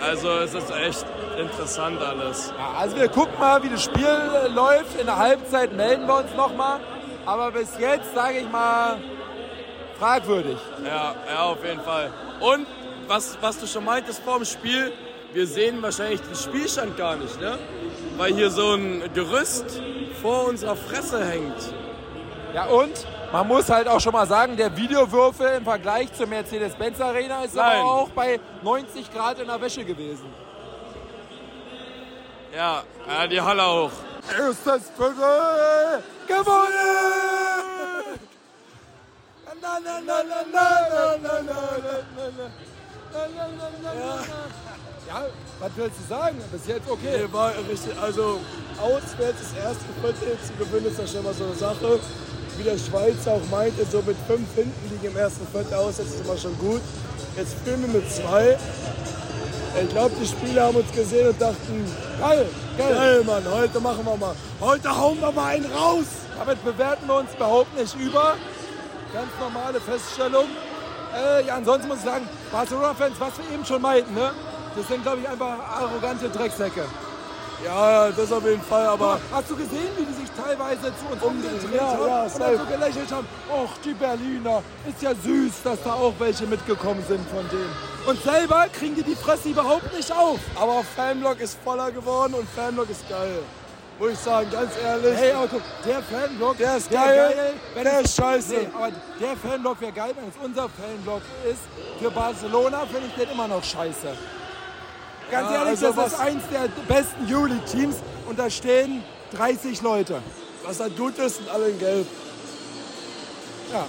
also 0.01 0.31
es 0.39 0.55
ist 0.55 0.71
echt 0.71 1.07
interessant 1.39 2.01
alles. 2.01 2.53
Ja, 2.57 2.79
also 2.79 2.97
wir 2.97 3.09
gucken 3.09 3.39
mal, 3.39 3.63
wie 3.63 3.69
das 3.69 3.85
Spiel 3.85 4.07
läuft. 4.55 4.99
In 4.99 5.07
der 5.07 5.17
Halbzeit 5.17 5.73
melden 5.73 6.07
wir 6.07 6.19
uns 6.19 6.35
nochmal. 6.37 6.81
Aber 7.25 7.51
bis 7.51 7.71
jetzt, 7.79 8.15
sage 8.15 8.39
ich 8.39 8.51
mal, 8.51 8.99
fragwürdig. 9.99 10.59
Ja, 10.85 11.15
ja, 11.29 11.43
auf 11.43 11.65
jeden 11.65 11.81
Fall. 11.81 12.11
Und 12.41 12.67
was, 13.09 13.37
was 13.41 13.59
du 13.59 13.67
schon 13.67 13.85
meintest 13.85 14.23
vor 14.23 14.37
dem 14.37 14.45
Spiel, 14.45 14.93
wir 15.33 15.47
sehen 15.47 15.83
wahrscheinlich 15.83 16.21
den 16.21 16.35
Spielstand 16.35 16.97
gar 16.97 17.17
nicht, 17.17 17.41
ne? 17.41 17.59
Weil 18.16 18.35
hier 18.35 18.50
so 18.50 18.75
ein 18.75 19.11
Gerüst 19.14 19.80
vor 20.23 20.46
unserer 20.49 20.76
Fresse 20.76 21.25
hängt. 21.25 21.75
Ja 22.54 22.66
und 22.66 23.06
man 23.32 23.46
muss 23.46 23.68
halt 23.68 23.88
auch 23.88 24.00
schon 24.00 24.12
mal 24.12 24.26
sagen, 24.26 24.56
der 24.56 24.75
Videowürfel 24.76 25.56
im 25.58 25.64
Vergleich 25.64 26.12
zur 26.14 26.26
Mercedes-Benz 26.26 27.00
Arena 27.00 27.44
ist 27.44 27.54
Nein. 27.54 27.80
aber 27.80 27.90
auch 27.90 28.08
bei 28.11 28.40
90 28.62 29.12
Grad 29.12 29.38
in 29.38 29.46
der 29.46 29.61
Wäsche 29.61 29.85
gewesen. 29.85 30.26
Ja, 32.54 32.82
ja, 33.06 33.26
die 33.26 33.40
Halle 33.40 33.62
auch. 33.62 33.90
Erstes 34.30 34.90
Viertel 34.96 36.02
gewonnen! 36.26 36.73
Na, 39.61 39.78
na, 39.82 40.00
na, 40.00 40.23
na, 40.23 40.42
na, 40.52 40.66
na, 40.92 41.18
na, 41.23 41.42
na, 41.42 41.61
na, 42.12 42.30
na. 42.32 42.50
Ja, 45.07 45.25
was 45.61 45.71
willst 45.77 45.99
du 46.01 46.15
sagen? 46.15 46.37
Bis 46.51 46.67
jetzt 46.67 46.91
okay. 46.91 47.23
Nee, 47.23 47.33
war 47.33 47.53
richtig. 47.71 47.93
Also 48.01 48.41
auswärts 48.81 49.39
das 49.41 49.65
erste 49.65 49.85
Viertel 50.03 50.37
zu 50.43 50.53
gewinnen 50.65 50.87
ist 50.87 50.99
ja 50.99 51.07
schon 51.07 51.23
mal 51.23 51.35
so 51.35 51.45
eine 51.45 51.55
Sache. 51.55 52.01
Wie 52.57 52.65
der 52.65 52.79
Schweizer 52.79 53.33
auch 53.33 53.51
meinte, 53.51 53.85
so 53.85 54.03
mit 54.03 54.17
fünf 54.27 54.49
hinten 54.55 54.91
liegen 54.91 55.15
im 55.15 55.17
ersten 55.17 55.47
Viertel 55.47 55.75
aus, 55.75 55.99
das 55.99 56.07
ist 56.07 56.25
immer 56.25 56.37
schon 56.37 56.59
gut. 56.59 56.81
Jetzt 57.37 57.53
spielen 57.53 57.83
wir 57.83 58.01
mit 58.01 58.11
zwei. 58.11 58.59
Ich 59.81 59.91
glaube, 59.91 60.15
die 60.21 60.27
Spieler 60.27 60.65
haben 60.65 60.77
uns 60.77 60.91
gesehen 60.91 61.29
und 61.29 61.41
dachten, 61.41 61.93
geil, 62.19 62.47
geil, 62.79 62.95
geil, 62.95 63.25
Mann, 63.25 63.45
heute 63.53 63.79
machen 63.79 64.05
wir 64.07 64.17
mal. 64.17 64.35
Heute 64.59 64.97
hauen 64.97 65.21
wir 65.21 65.31
mal 65.33 65.55
einen 65.55 65.71
raus. 65.71 66.07
Damit 66.39 66.65
bewerten 66.65 67.07
wir 67.07 67.17
uns 67.17 67.35
überhaupt 67.35 67.79
nicht 67.79 67.95
über. 67.95 68.37
Ganz 69.13 69.31
normale 69.39 69.79
Feststellung. 69.81 70.47
Äh, 71.15 71.47
ja, 71.47 71.57
ansonsten 71.57 71.89
muss 71.89 71.99
ich 71.99 72.05
sagen, 72.05 72.27
Barcelona-Fans, 72.51 73.15
was 73.19 73.33
wir 73.39 73.55
eben 73.55 73.65
schon 73.65 73.83
meinten, 73.83 74.15
ne? 74.15 74.31
Das 74.76 74.88
sind, 74.88 75.02
glaube 75.02 75.21
ich, 75.21 75.28
einfach 75.28 75.59
arrogante 75.59 76.28
Drecksäcke. 76.28 76.85
Ja, 77.64 78.11
das 78.11 78.30
auf 78.30 78.45
jeden 78.45 78.61
Fall, 78.62 78.87
aber 78.87 79.18
Hast 79.33 79.50
du 79.50 79.56
gesehen, 79.56 79.88
wie 79.97 80.04
die 80.04 80.12
sich 80.12 80.30
teilweise 80.37 80.92
zu 80.95 81.06
uns 81.11 81.23
umgedreht 81.23 81.75
Ja, 81.75 81.87
haben 81.88 82.06
ja, 82.06 82.23
und 82.25 82.40
dann 82.40 82.59
so 82.59 82.64
gelächelt 82.66 83.11
haben? 83.11 83.26
Och, 83.50 83.71
die 83.83 83.95
Berliner. 83.95 84.62
Ist 84.87 85.00
ja 85.00 85.14
süß, 85.14 85.62
dass 85.64 85.83
da 85.83 85.95
auch 85.95 86.12
welche 86.18 86.47
mitgekommen 86.47 87.02
sind 87.09 87.26
von 87.30 87.49
denen. 87.49 87.75
Und 88.06 88.23
selber 88.23 88.66
kriegen 88.73 88.95
die 88.95 89.02
die 89.02 89.14
Fresse 89.14 89.49
überhaupt 89.49 89.92
nicht 89.95 90.12
auf. 90.12 90.38
Aber 90.61 90.85
Fanblock 90.95 91.40
ist 91.40 91.59
voller 91.64 91.90
geworden 91.90 92.35
und 92.35 92.47
Fanblock 92.50 92.90
ist 92.90 93.09
geil. 93.09 93.38
Muss 93.99 94.11
ich 94.11 94.18
sagen, 94.18 94.50
ganz 94.50 94.73
ehrlich. 94.85 95.16
Hey, 95.16 95.33
aber 95.33 95.49
guck, 95.49 95.62
der 95.87 96.02
Fanblock, 96.02 96.59
Der 96.59 96.76
ist 96.76 96.90
geil, 96.90 97.54
wenn 97.75 97.85
der 97.85 98.00
ist 98.00 98.14
scheiße. 98.14 98.52
Nee, 98.52 98.68
aber 98.75 98.90
der 99.18 99.37
Fanblock 99.37 99.80
wäre 99.80 99.92
geil, 99.92 100.12
wenn 100.14 100.28
es 100.28 100.35
unser 100.45 100.68
Fanblock 100.68 101.23
ist. 101.50 101.62
Für 101.99 102.11
Barcelona 102.11 102.80
finde 102.80 103.06
ich 103.09 103.14
den 103.14 103.30
immer 103.30 103.49
noch 103.49 103.64
scheiße. 103.64 104.09
Ganz 105.30 105.50
Ja, 105.50 105.56
ehrlich, 105.56 105.85
also 105.85 105.92
das 105.92 106.12
ist 106.12 106.21
eins 106.21 106.42
der 106.52 106.68
besten 106.87 107.33
Euroleague-Teams 107.33 107.97
und 108.28 108.38
da 108.38 108.49
stehen 108.49 109.02
30 109.37 109.83
Leute. 109.83 110.23
Was 110.64 110.80
er 110.80 110.95
tut, 110.95 111.18
ist 111.18 111.37
sind 111.37 111.49
alle 111.49 111.68
in 111.68 111.78
Gelb. 111.78 112.06
Ja, 113.73 113.87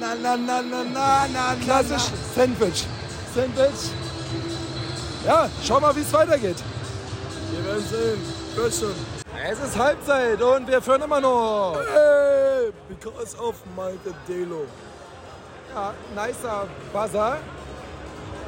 Na, 0.00 0.14
na, 0.14 0.36
na, 0.36 0.62
na, 0.62 0.84
na, 0.84 1.26
na, 1.32 1.54
klassisch 1.64 2.10
Sandwich. 2.34 2.86
Sandwich. 3.34 3.90
Ja, 5.26 5.48
schau 5.64 5.80
mal, 5.80 5.94
wie 5.96 6.00
es 6.00 6.12
weitergeht. 6.12 6.56
Wir 7.50 7.64
werden 7.64 7.84
sehen. 7.90 8.20
Wird 8.54 8.74
schon. 8.74 8.94
Es 9.50 9.58
ist 9.58 9.76
Halbzeit 9.76 10.40
und 10.40 10.68
wir 10.68 10.80
führen 10.80 11.02
immer 11.02 11.20
noch. 11.20 11.76
Hey, 11.92 12.72
because 12.88 13.36
of 13.38 13.54
Malte 13.74 14.14
Delo. 14.28 14.66
Ja, 15.74 15.94
nicer 16.14 16.66
Buzzer. 16.92 17.38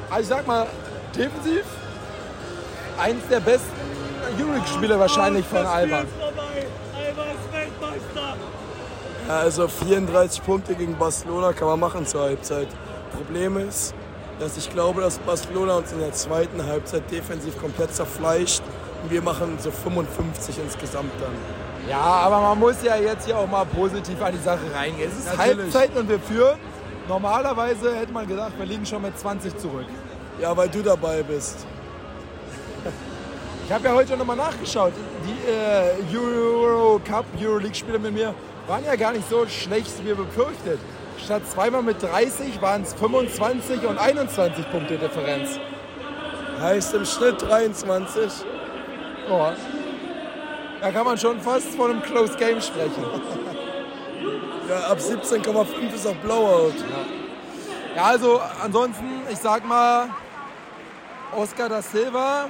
Also 0.09 0.21
ich 0.21 0.27
sag 0.27 0.47
mal, 0.47 0.67
defensiv 1.15 1.65
eins 2.97 3.27
der 3.29 3.39
besten 3.39 3.71
Euroleague-Spieler 4.39 4.99
wahrscheinlich 4.99 5.45
von 5.45 5.65
Alba. 5.65 6.03
Ja, 9.27 9.39
also 9.39 9.67
34 9.67 10.43
Punkte 10.43 10.75
gegen 10.75 10.95
Barcelona 10.97 11.53
kann 11.53 11.67
man 11.67 11.79
machen 11.79 12.05
zur 12.05 12.21
Halbzeit. 12.21 12.67
Problem 13.15 13.57
ist, 13.57 13.93
dass 14.39 14.57
ich 14.57 14.69
glaube, 14.69 15.01
dass 15.01 15.17
Barcelona 15.19 15.77
uns 15.77 15.91
in 15.91 15.99
der 15.99 16.13
zweiten 16.13 16.63
Halbzeit 16.65 17.09
defensiv 17.09 17.59
komplett 17.59 17.93
zerfleischt. 17.93 18.61
Und 19.03 19.11
wir 19.11 19.21
machen 19.21 19.57
so 19.59 19.71
55 19.71 20.59
insgesamt 20.59 21.11
dann. 21.21 21.33
Ja, 21.89 21.99
aber 21.99 22.41
man 22.41 22.59
muss 22.59 22.83
ja 22.83 22.97
jetzt 22.97 23.25
hier 23.25 23.37
auch 23.37 23.47
mal 23.47 23.65
positiv 23.65 24.21
an 24.21 24.33
die 24.33 24.43
Sache 24.43 24.61
reingehen. 24.73 25.11
Es 25.11 25.19
ist 25.19 25.37
Natürlich. 25.37 25.73
Halbzeit 25.73 25.95
und 25.95 26.09
wir 26.09 26.19
führen. 26.19 26.57
Normalerweise 27.07 27.95
hätte 27.95 28.11
man 28.11 28.27
gedacht, 28.27 28.53
wir 28.57 28.65
liegen 28.65 28.85
schon 28.85 29.01
mit 29.03 29.17
20 29.17 29.57
zurück. 29.57 29.85
Ja, 30.41 30.55
weil 30.57 30.69
du 30.69 30.81
dabei 30.81 31.21
bist. 31.21 31.65
Ich 33.65 33.71
habe 33.71 33.87
ja 33.87 33.95
heute 33.95 34.15
noch 34.15 34.27
mal 34.27 34.35
nachgeschaut. 34.35 34.93
Die 35.25 35.49
äh, 35.49 36.15
Euro 36.15 37.01
Cup, 37.03 37.25
Euroleague-Spieler 37.41 37.97
mit 37.97 38.13
mir 38.13 38.35
waren 38.67 38.85
ja 38.85 38.95
gar 38.95 39.11
nicht 39.11 39.27
so 39.27 39.47
schlecht, 39.47 39.91
wie 40.05 40.13
befürchtet. 40.13 40.79
Statt 41.17 41.41
zweimal 41.51 41.81
mit 41.81 41.99
30 41.99 42.61
waren 42.61 42.83
es 42.83 42.93
25 42.93 43.83
und 43.87 43.97
21 43.97 44.69
Punkte 44.69 44.99
Differenz. 44.99 45.59
Heißt 46.61 46.93
im 46.93 47.05
Schnitt 47.05 47.41
23. 47.41 48.31
Ja. 49.29 49.55
Da 50.81 50.91
kann 50.91 51.05
man 51.05 51.17
schon 51.17 51.41
fast 51.41 51.69
von 51.69 51.89
einem 51.89 52.03
Close 52.03 52.37
Game 52.37 52.61
sprechen. 52.61 53.03
Ja, 54.67 54.79
ab 54.87 54.97
17,5 54.97 55.93
ist 55.93 56.07
auch 56.07 56.15
Blowout. 56.15 56.73
Ja, 57.95 58.03
also 58.03 58.41
ansonsten, 58.63 59.21
ich 59.31 59.37
sag 59.37 59.63
mal, 59.63 60.09
Oscar 61.35 61.69
da 61.69 61.83
Silva, 61.83 62.47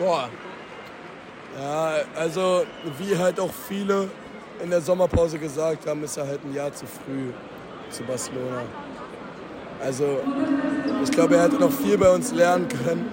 boah, 0.00 0.28
Ja, 1.60 1.92
also 2.16 2.64
wie 2.98 3.16
halt 3.16 3.38
auch 3.38 3.52
viele 3.68 4.08
in 4.62 4.70
der 4.70 4.80
Sommerpause 4.80 5.38
gesagt 5.38 5.86
haben, 5.86 6.02
ist 6.04 6.16
er 6.16 6.26
halt 6.26 6.40
ein 6.44 6.54
Jahr 6.54 6.72
zu 6.72 6.86
früh 6.86 7.32
zu 7.90 8.02
Barcelona. 8.04 8.62
Also 9.84 10.20
ich 11.02 11.10
glaube, 11.10 11.36
er 11.36 11.44
hätte 11.44 11.56
noch 11.56 11.72
viel 11.72 11.96
bei 11.98 12.10
uns 12.10 12.32
lernen 12.32 12.68
können. 12.68 13.10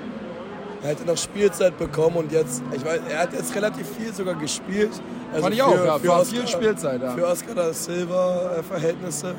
Er 0.84 0.90
hätte 0.90 1.06
noch 1.06 1.18
Spielzeit 1.18 1.78
bekommen 1.78 2.18
und 2.18 2.32
jetzt, 2.32 2.62
ich 2.72 2.86
weiß, 2.86 3.02
er 3.10 3.20
hat 3.20 3.34
jetzt 3.34 3.54
relativ 3.56 3.88
viel 3.98 4.14
sogar 4.14 4.36
gespielt. 4.36 4.92
Also 5.32 5.44
Fand 5.44 5.56
ich 5.56 5.62
auch, 5.64 5.86
ja, 5.86 6.08
war 6.08 6.26
viel 6.26 6.48
Spielzeit, 6.48 7.02
ja. 7.02 7.12
Für 7.12 7.28
Oscar 7.28 7.56
da 7.56 7.74
Silva 7.74 8.58
äh, 8.60 8.64
Verhältnisse. 8.64 9.34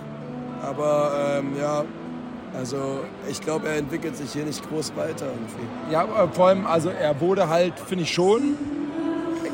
Aber 0.62 1.38
ähm, 1.38 1.52
ja, 1.58 1.84
also 2.56 3.00
ich 3.30 3.40
glaube, 3.40 3.68
er 3.68 3.76
entwickelt 3.76 4.16
sich 4.16 4.32
hier 4.32 4.44
nicht 4.44 4.68
groß 4.68 4.92
weiter 4.96 5.26
irgendwie. 5.26 5.92
ja, 5.92 6.04
äh, 6.04 6.28
vor 6.32 6.48
allem, 6.48 6.66
also 6.66 6.88
er 6.90 7.20
wurde 7.20 7.48
halt, 7.48 7.78
finde 7.78 8.04
ich 8.04 8.12
schon, 8.12 8.56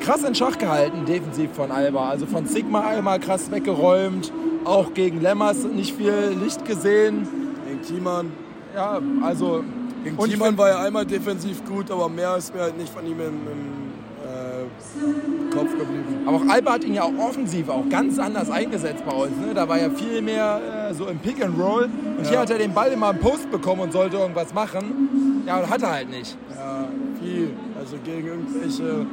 krass 0.01 0.23
in 0.23 0.35
Schach 0.35 0.59
gehalten, 0.59 1.05
defensiv 1.07 1.51
von 1.55 1.71
Alba. 1.71 2.11
Also 2.11 2.27
von 2.27 2.47
Sigma 2.47 2.81
einmal 2.87 3.19
krass 3.21 3.51
weggeräumt, 3.51 4.33
auch 4.65 4.93
gegen 4.95 5.21
Lemmers 5.21 5.65
nicht 5.65 5.97
viel 5.97 6.37
Licht 6.43 6.65
gesehen. 6.65 7.27
Gegen 7.67 7.83
Thiemann. 7.83 8.33
Ja, 8.75 9.01
also. 9.23 9.65
Gegen 10.03 10.21
find- 10.21 10.59
war 10.59 10.69
er 10.69 10.81
einmal 10.81 11.07
defensiv 11.07 11.65
gut, 11.65 11.91
aber 11.91 12.09
mehr 12.11 12.37
ist 12.37 12.55
mir 12.55 12.61
halt 12.63 12.77
nicht 12.77 12.93
von 12.93 13.07
ihm 13.07 13.19
im, 13.21 13.27
im 13.27 13.93
äh, 14.23 15.44
Kopf 15.55 15.71
geblieben. 15.71 16.25
Aber 16.27 16.37
auch 16.39 16.49
Alba 16.49 16.73
hat 16.73 16.85
ihn 16.85 16.95
ja 16.95 17.03
auch 17.03 17.19
offensiv 17.19 17.69
auch 17.69 17.89
ganz 17.89 18.19
anders 18.19 18.51
eingesetzt 18.51 19.05
bei 19.07 19.13
uns. 19.13 19.37
Ne? 19.39 19.55
Da 19.55 19.69
war 19.69 19.79
ja 19.79 19.91
viel 19.91 20.21
mehr 20.23 20.89
äh, 20.91 20.95
so 20.95 21.07
im 21.07 21.19
Pick 21.19 21.43
and 21.43 21.59
Roll. 21.59 21.89
Und 22.19 22.27
hier 22.27 22.41
hat 22.41 22.51
er 22.51 22.59
den 22.59 22.73
Ball 22.73 22.93
immer 22.93 23.11
im 23.11 23.19
Post 23.19 23.51
bekommen 23.51 23.83
und 23.83 23.93
sollte 23.93 24.17
irgendwas 24.17 24.53
machen. 24.53 25.43
Ja, 25.47 25.59
und 25.59 25.71
hat 25.71 25.83
er 25.83 25.93
halt 25.93 26.11
nicht. 26.11 26.37
Ja, 26.57 26.89
viel. 27.21 27.51
Also 27.79 27.97
gegen 28.05 28.27
irgendwelche, 28.27 29.07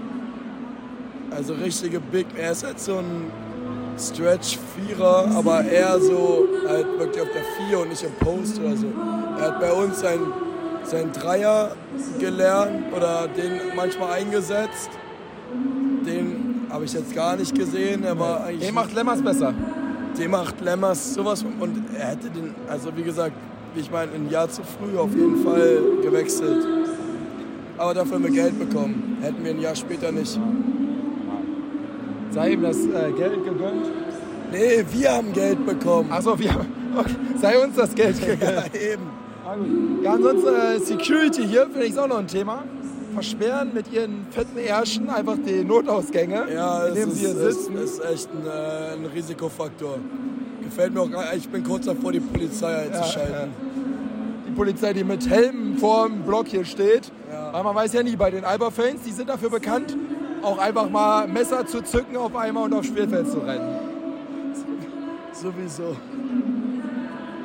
also 1.30 1.54
richtige 1.54 2.00
Big, 2.00 2.28
er 2.38 2.52
ist 2.52 2.64
halt 2.64 2.80
so 2.80 2.98
ein 2.98 3.32
Stretch-Vierer, 3.98 5.32
aber 5.36 5.64
eher 5.66 6.00
so 6.00 6.48
halt 6.68 6.88
wirklich 6.98 7.22
auf 7.22 7.30
der 7.34 7.44
Vier 7.68 7.80
und 7.80 7.90
nicht 7.90 8.04
im 8.04 8.14
Post 8.14 8.60
oder 8.60 8.76
so. 8.76 8.88
Er 9.38 9.48
hat 9.48 9.60
bei 9.60 9.72
uns 9.72 10.00
sein, 10.00 10.20
sein 10.84 11.12
Dreier 11.12 11.76
gelernt 12.20 12.94
oder 12.96 13.28
den 13.28 13.76
manchmal 13.76 14.14
eingesetzt. 14.14 14.90
Den 16.06 16.66
habe 16.70 16.86
ich 16.86 16.94
jetzt 16.94 17.14
gar 17.14 17.36
nicht 17.36 17.54
gesehen. 17.54 18.04
Er 18.04 18.18
war 18.18 18.46
eigentlich 18.46 18.66
Den 18.68 18.76
macht 18.76 18.94
Lemmers 18.94 19.22
besser. 19.22 19.54
dem 20.18 20.32
macht 20.32 20.60
Lemmers 20.62 21.14
sowas 21.14 21.44
und 21.60 21.84
er 21.98 22.08
hätte 22.10 22.30
den, 22.30 22.54
also 22.70 22.90
wie 22.96 23.04
gesagt, 23.04 23.34
wie 23.74 23.82
ich 23.82 23.92
meine, 23.92 24.12
ein 24.14 24.30
Jahr 24.30 24.50
zu 24.50 24.62
früh 24.64 24.98
auf 24.98 25.14
jeden 25.16 25.44
Fall 25.44 25.80
gewechselt. 26.02 26.66
Aber 27.78 27.94
dafür 27.94 28.16
haben 28.16 28.24
wir 28.26 28.32
Geld 28.32 28.58
bekommen. 28.60 29.18
Hätten 29.22 29.44
wir 29.44 29.52
ein 29.52 29.62
Jahr 29.62 29.76
später 29.76 30.12
nicht. 30.12 30.40
Sei 32.32 32.52
ihm 32.54 32.62
das 32.62 32.78
äh, 32.86 33.12
Geld 33.18 33.44
gegönnt. 33.44 33.88
Nee, 34.52 34.84
wir 34.92 35.12
haben 35.14 35.34
Geld 35.34 35.66
bekommen. 35.66 36.12
Achso, 36.12 36.38
wir 36.38 36.54
haben. 36.54 36.68
Okay, 36.98 37.16
sei 37.42 37.64
uns 37.64 37.76
das 37.76 37.94
Geld 37.96 38.20
gegönnt. 38.26 38.42
Ja, 38.42 38.64
eben. 38.94 39.04
Ah. 39.46 39.56
Ja, 40.04 40.14
ansonsten 40.14 40.50
äh, 40.50 40.80
Security 40.80 41.44
hier 41.48 41.64
finde 41.64 41.84
ich 41.86 41.92
ist 41.92 42.00
auch 42.00 42.08
noch 42.08 42.20
ein 42.20 42.28
Thema. 42.28 42.64
Versperren 43.14 43.74
mit 43.74 43.92
ihren 43.92 44.26
fetten 44.32 44.58
Ärschen 44.58 45.10
einfach 45.10 45.38
die 45.46 45.64
Notausgänge, 45.64 46.46
Ja, 46.54 46.86
in 46.86 46.94
es 46.94 47.00
denen 47.00 47.12
ist, 47.12 47.18
sie 47.18 47.26
hier 47.28 47.36
es 47.38 47.56
sitzen. 47.56 47.78
ist 47.78 48.00
echt 48.06 48.30
ein, 48.34 48.46
äh, 48.48 48.94
ein 48.94 49.06
Risikofaktor. 49.14 49.98
Gefällt 50.64 50.94
mir 50.94 51.02
auch 51.02 51.12
gar 51.12 51.34
Ich 51.34 51.50
bin 51.50 51.64
kurz 51.64 51.86
davor, 51.86 52.12
die 52.12 52.20
Polizei 52.20 52.76
einzuschalten. 52.84 53.52
die 54.48 54.52
Polizei, 54.52 54.94
die 54.94 55.04
mit 55.04 55.28
Helmen 55.30 55.78
vor 55.78 56.08
dem 56.08 56.22
Block 56.24 56.48
hier 56.48 56.64
steht. 56.66 57.12
Ja. 57.32 57.52
Weil 57.54 57.64
man 57.64 57.76
weiß 57.76 57.94
ja 57.94 58.04
nie, 58.04 58.16
bei 58.16 58.30
den 58.32 58.46
Alba-Fans, 58.46 59.02
die 59.06 59.12
sind 59.12 59.30
dafür 59.30 59.50
bekannt, 59.50 59.96
auch 60.42 60.58
einfach 60.58 60.90
mal 60.90 61.28
Messer 61.28 61.66
zu 61.66 61.82
zücken 61.84 62.16
auf 62.18 62.36
einmal 62.36 62.66
und 62.66 62.74
aufs 62.74 62.88
Spielfeld 62.88 63.30
zu 63.30 63.40
rennen. 63.40 63.80
Sowieso. 65.34 65.96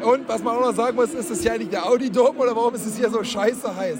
Und 0.02 0.28
was 0.28 0.42
man 0.42 0.56
auch 0.56 0.60
noch 0.66 0.74
sagen 0.74 0.96
muss, 0.96 1.14
ist 1.14 1.30
es 1.30 1.42
ja 1.42 1.52
eigentlich 1.54 1.70
der 1.70 1.86
Audi-Dom 1.86 2.36
oder 2.38 2.54
warum 2.54 2.74
ist 2.74 2.86
es 2.86 2.96
hier 2.96 3.08
so 3.10 3.22
scheiße 3.24 3.74
heiß? 3.74 3.98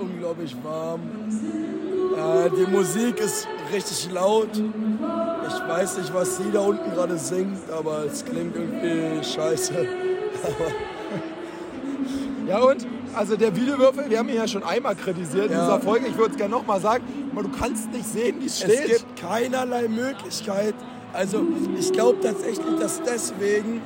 Es 0.00 0.06
unglaublich 0.06 0.56
warm. 0.62 1.00
Äh, 2.16 2.50
die 2.56 2.70
Musik 2.70 3.20
ist 3.20 3.46
richtig 3.72 4.10
laut. 4.12 4.48
Ich 4.56 5.68
weiß 5.68 5.98
nicht, 5.98 6.14
was 6.14 6.36
sie 6.38 6.50
da 6.52 6.60
unten 6.60 6.90
gerade 6.92 7.16
singt, 7.18 7.58
aber 7.70 8.04
es 8.04 8.24
klingt 8.24 8.54
irgendwie 8.56 9.22
scheiße. 9.24 9.74
Ja 12.48 12.58
und? 12.58 12.84
Also 13.14 13.36
der 13.36 13.54
Videowürfel, 13.54 14.08
wir 14.10 14.18
haben 14.18 14.28
ihn 14.28 14.34
ja 14.36 14.48
schon 14.48 14.64
einmal 14.64 14.96
kritisiert 14.96 15.46
in 15.46 15.52
Ja. 15.52 15.64
dieser 15.76 15.80
Folge. 15.80 16.06
Ich 16.08 16.16
würde 16.16 16.32
es 16.32 16.36
gerne 16.36 16.52
nochmal 16.52 16.80
sagen, 16.80 17.04
aber 17.32 17.44
du 17.44 17.48
kannst 17.50 17.92
nicht 17.92 18.06
sehen, 18.06 18.36
wie 18.40 18.46
es 18.46 18.60
Es 18.64 18.72
steht. 18.72 18.86
gibt 18.88 19.20
keinerlei 19.20 19.86
Möglichkeit. 19.86 20.74
Also 21.12 21.42
ich 21.78 21.92
glaube 21.92 22.18
tatsächlich, 22.20 22.76
dass 22.80 23.00
deswegen 23.02 23.82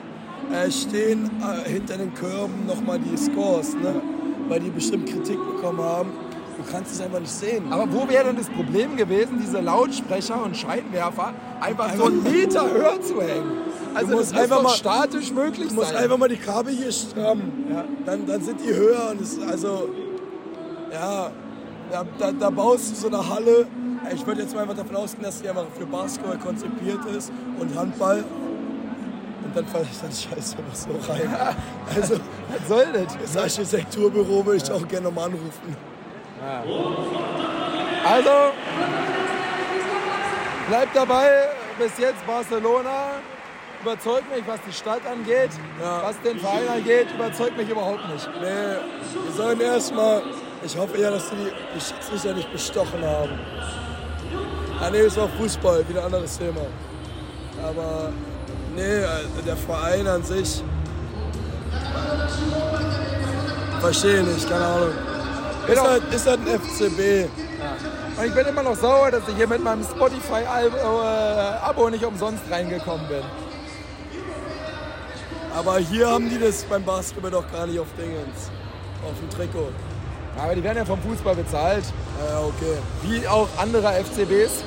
äh, 0.50 0.70
stehen 0.70 1.30
äh, 1.42 1.68
hinter 1.68 1.98
den 1.98 2.14
Körben 2.14 2.64
nochmal 2.66 2.98
die 3.00 3.16
Scores, 3.18 3.74
ne? 3.74 4.00
Weil 4.48 4.60
die 4.60 4.70
bestimmt 4.70 5.08
Kritik 5.08 5.38
bekommen 5.38 5.80
haben. 5.80 6.10
Du 6.56 6.70
kannst 6.70 6.92
es 6.92 7.00
einfach 7.00 7.18
nicht 7.20 7.32
sehen. 7.32 7.64
Aber 7.72 7.92
wo 7.92 8.08
wäre 8.08 8.24
denn 8.24 8.36
das 8.36 8.48
Problem 8.48 8.96
gewesen, 8.96 9.38
diese 9.42 9.60
Lautsprecher 9.60 10.42
und 10.44 10.56
Scheinwerfer 10.56 11.34
einfach 11.60 11.92
so 11.94 12.04
einen 12.04 12.22
Meter 12.22 12.70
höher 12.70 13.00
zu 13.02 13.20
hängen? 13.20 13.50
Also 13.94 14.06
Du 14.12 14.12
das 14.12 14.20
musst 14.20 14.32
muss 14.34 14.42
einfach 14.42 14.62
mal- 14.62 14.68
statisch 14.70 15.32
möglich 15.32 15.68
Du 15.68 15.74
musst 15.74 15.88
sein. 15.88 15.96
einfach 16.04 16.16
mal 16.18 16.28
die 16.28 16.36
Kabel 16.36 16.72
hier 16.74 16.92
strammen. 16.92 17.66
Ja. 17.70 17.84
Dann, 18.06 18.26
dann 18.26 18.40
sind 18.42 18.60
die 18.60 18.72
höher 18.74 19.10
und 19.12 19.20
es, 19.20 19.38
also, 19.40 19.88
ja, 20.92 21.30
da, 21.90 22.04
da, 22.18 22.32
da 22.32 22.50
baust 22.50 22.90
du 22.92 22.94
so 22.96 23.06
eine 23.08 23.28
Halle. 23.28 23.66
Ich 24.14 24.26
würde 24.26 24.42
jetzt 24.42 24.54
mal 24.54 24.62
einfach 24.62 24.76
davon 24.76 24.96
ausgehen, 24.96 25.24
dass 25.24 25.40
die 25.42 25.48
einfach 25.48 25.66
für 25.78 25.86
Basketball 25.86 26.38
konzipiert 26.38 27.00
ist 27.16 27.32
und 27.58 27.74
Handball. 27.76 28.22
Und 29.44 29.54
dann 29.56 29.66
falle 29.66 29.86
ich 29.90 30.00
dann 30.00 30.10
scheiße 30.10 30.56
noch 30.56 30.74
so 30.74 30.90
rein. 31.12 31.36
Also, 31.94 32.14
Was 32.48 32.68
soll 32.68 32.86
das? 32.92 33.16
das 33.34 33.36
Architekturbüro 33.36 34.44
würde 34.44 34.56
ich 34.64 34.72
auch 34.72 34.86
gerne 34.88 35.06
nochmal 35.08 35.26
anrufen. 35.26 35.76
Also, 38.06 38.30
bleibt 40.68 40.96
dabei, 40.96 41.30
bis 41.78 41.98
jetzt 41.98 42.26
Barcelona. 42.26 43.12
Überzeugt 43.82 44.34
mich, 44.34 44.42
was 44.46 44.58
die 44.66 44.72
Stadt 44.72 45.00
angeht, 45.06 45.50
Ja. 45.82 46.02
was 46.04 46.18
den 46.22 46.38
Verein 46.38 46.66
angeht, 46.74 47.06
überzeugt 47.14 47.56
mich 47.58 47.68
überhaupt 47.68 48.08
nicht. 48.08 48.26
Nee, 48.40 48.46
wir 49.26 49.32
sollen 49.36 49.60
erstmal. 49.60 50.22
Ich 50.64 50.74
hoffe 50.78 50.98
ja, 50.98 51.10
dass 51.10 51.28
die 51.28 51.36
die 51.74 51.80
Schiedsrichter 51.80 52.32
nicht 52.32 52.50
bestochen 52.50 53.04
haben. 53.04 53.38
Ah, 54.80 54.88
nee, 54.90 55.02
das 55.02 55.16
war 55.18 55.28
Fußball, 55.28 55.86
wieder 55.86 56.00
ein 56.00 56.06
anderes 56.06 56.38
Thema. 56.38 56.62
Aber 57.62 58.10
nee, 58.74 58.82
äh, 58.82 59.42
der 59.46 59.56
Verein 59.56 60.06
an 60.06 60.22
sich. 60.22 60.62
Verstehe 63.80 64.22
nicht, 64.22 64.48
keine 64.48 64.64
Ahnung. 64.66 64.88
Ist 64.88 65.66
Genau. 65.68 65.82
halt, 65.88 66.02
ist 66.14 66.26
halt 66.26 66.40
ein 66.40 66.60
FCB. 66.60 67.28
Und 68.16 68.24
ich 68.26 68.34
bin 68.34 68.46
immer 68.46 68.62
noch 68.62 68.76
sauer, 68.76 69.10
dass 69.10 69.22
ich 69.28 69.36
hier 69.36 69.48
mit 69.48 69.62
meinem 69.62 69.82
Spotify-Abo 69.84 71.90
nicht 71.90 72.04
umsonst 72.04 72.42
reingekommen 72.50 73.06
bin. 73.08 73.22
Aber 75.56 75.78
hier 75.78 76.08
haben 76.10 76.28
die 76.30 76.38
das 76.38 76.64
beim 76.64 76.84
Basketball 76.84 77.30
doch 77.30 77.50
gar 77.52 77.66
nicht 77.66 77.78
auf 77.78 77.86
Dingens. 77.96 78.50
Auf 79.04 79.18
dem 79.20 79.30
Trikot. 79.30 79.68
Aber 80.36 80.54
die 80.54 80.64
werden 80.64 80.78
ja 80.78 80.84
vom 80.84 81.00
Fußball 81.00 81.36
bezahlt, 81.36 81.84
Ja, 82.28 82.40
okay. 82.40 82.76
wie 83.02 83.26
auch 83.28 83.48
andere 83.56 83.92
FCBs. 84.04 84.64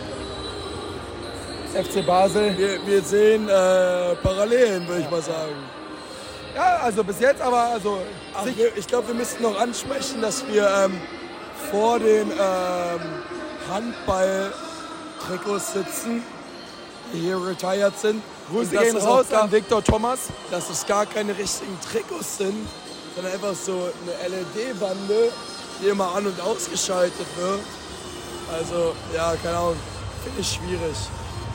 FC 1.83 2.05
Basel. 2.05 2.57
Wir, 2.57 2.85
wir 2.85 3.01
sehen 3.03 3.47
äh, 3.47 4.15
Parallelen, 4.15 4.87
würde 4.87 5.01
ich 5.01 5.09
mal 5.09 5.21
sagen. 5.21 5.55
Ja, 6.55 6.77
also 6.77 7.03
bis 7.03 7.19
jetzt 7.19 7.41
aber, 7.41 7.61
also 7.73 7.99
Ach, 8.33 8.45
wir, 8.45 8.75
ich 8.75 8.87
glaube, 8.87 9.09
wir 9.09 9.15
müssten 9.15 9.43
noch 9.43 9.59
ansprechen, 9.59 10.21
dass 10.21 10.47
wir 10.47 10.67
ähm, 10.85 10.99
vor 11.69 11.99
den 11.99 12.31
ähm, 12.31 12.99
Handball-Trikots 13.69 15.73
sitzen, 15.73 16.23
die 17.13 17.19
hier 17.19 17.37
retired 17.45 17.97
sind. 17.99 18.23
Grüße 18.51 18.75
gehen 18.75 18.97
raus 18.97 19.27
gar, 19.29 19.43
an 19.43 19.51
Viktor 19.51 19.83
Thomas. 19.83 20.21
dass 20.49 20.69
es 20.71 20.83
gar 20.85 21.05
keine 21.05 21.37
richtigen 21.37 21.77
Trikots 21.81 22.37
sind, 22.39 22.67
sondern 23.15 23.33
einfach 23.33 23.53
so 23.53 23.73
eine 23.73 24.35
LED-Bande, 24.35 25.31
die 25.81 25.87
immer 25.89 26.15
an- 26.15 26.25
und 26.25 26.41
ausgeschaltet 26.41 27.27
wird. 27.37 27.59
Also, 28.51 28.95
ja, 29.13 29.35
keine 29.43 29.57
Ahnung, 29.57 29.75
finde 30.23 30.41
ich 30.41 30.47
schwierig. 30.53 30.97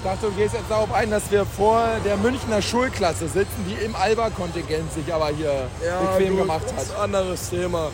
Dachte, 0.05 0.27
du 0.27 0.33
gehst 0.33 0.55
jetzt 0.55 0.69
darauf 0.69 0.93
ein, 0.93 1.11
dass 1.11 1.31
wir 1.31 1.45
vor 1.47 1.85
der 2.05 2.17
Münchner 2.17 2.61
Schulklasse 2.61 3.29
sitzen, 3.29 3.65
die 3.69 3.85
im 3.85 3.95
Alba-Kontingent 3.95 4.93
sich 4.93 5.13
aber 5.15 5.29
hier 5.29 5.69
bequem 6.17 6.31
gut, 6.31 6.39
gemacht 6.43 6.63
das 6.65 6.73
hat. 6.73 6.83
ist 6.83 6.95
ein 6.97 7.03
anderes 7.03 7.51
Thema. 7.51 7.91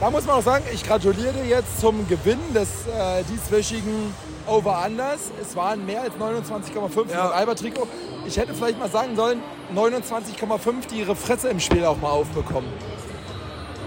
Da 0.00 0.10
muss 0.10 0.24
man 0.24 0.36
auch 0.36 0.42
sagen, 0.42 0.64
ich 0.72 0.82
gratuliere 0.82 1.32
dir 1.34 1.44
jetzt 1.44 1.78
zum 1.78 2.08
Gewinn 2.08 2.38
des 2.54 2.68
äh, 2.86 3.22
dieswöchigen 3.30 4.14
Over-Unders. 4.46 5.30
Es 5.40 5.54
waren 5.54 5.84
mehr 5.84 6.00
als 6.02 6.14
29,5 6.14 6.88
für 6.90 7.12
Ja. 7.12 7.24
das 7.28 7.32
Alba-Trikot. 7.32 7.86
Ich 8.26 8.36
hätte 8.38 8.54
vielleicht 8.54 8.78
mal 8.78 8.90
sagen 8.90 9.14
sollen, 9.14 9.40
29,5, 9.74 10.88
die 10.90 11.00
ihre 11.00 11.14
Fresse 11.14 11.50
im 11.50 11.60
Spiel 11.60 11.84
auch 11.84 11.98
mal 11.98 12.10
aufbekommen. 12.10 12.68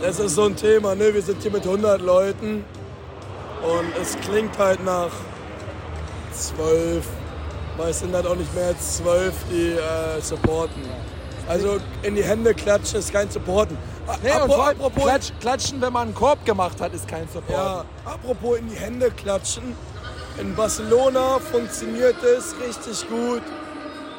Das 0.02 0.20
ist 0.20 0.36
so 0.36 0.44
ein 0.46 0.56
Thema, 0.56 0.94
ne? 0.94 1.14
Wir 1.14 1.22
sind 1.24 1.42
hier 1.42 1.52
mit 1.52 1.64
100 1.66 2.00
Leuten 2.02 2.64
und 3.64 4.02
es 4.02 4.16
klingt 4.20 4.56
halt 4.60 4.86
nach 4.86 5.10
zwölf, 6.32 7.06
weil 7.78 7.90
es 7.92 8.00
sind 8.00 8.14
halt 8.16 8.26
auch 8.26 8.36
nicht 8.36 8.54
mehr 8.56 8.68
als 8.68 8.98
zwölf, 8.98 9.34
die 9.52 9.72
äh, 9.74 10.22
supporten. 10.22 10.82
Also 11.48 11.78
in 12.02 12.16
die 12.16 12.24
Hände 12.24 12.54
klatschen 12.54 13.00
ist 13.00 13.12
kein 13.14 13.30
Supporten. 13.30 13.78
Nee, 14.24 14.32
apro- 14.32 14.48
vor 14.48 14.66
allem 14.68 14.78
apropos, 14.78 15.04
Klatsch, 15.04 15.32
Klatschen, 15.40 15.82
wenn 15.82 15.94
man 15.94 16.04
einen 16.08 16.16
Korb 16.16 16.44
gemacht 16.46 16.80
hat, 16.82 16.94
ist 16.94 17.08
kein 17.08 17.28
Support. 17.28 17.50
ja, 17.52 17.86
apropos 18.06 18.58
in 18.58 18.70
die 18.70 18.76
Hände 18.76 19.12
klatschen. 19.12 19.76
In 20.40 20.56
Barcelona 20.56 21.40
funktioniert 21.40 22.16
es 22.24 22.56
richtig 22.60 23.08
gut, 23.08 23.42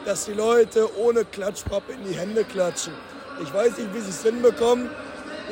dass 0.05 0.25
die 0.27 0.33
Leute 0.33 0.89
ohne 0.99 1.25
Klatschpappe 1.25 1.93
in 1.93 2.05
die 2.11 2.17
Hände 2.19 2.45
klatschen. 2.45 2.93
Ich 3.43 3.53
weiß 3.53 3.77
nicht, 3.79 3.93
wie 3.93 4.01
sie 4.01 4.11
es 4.11 4.23
hinbekommen. 4.23 4.89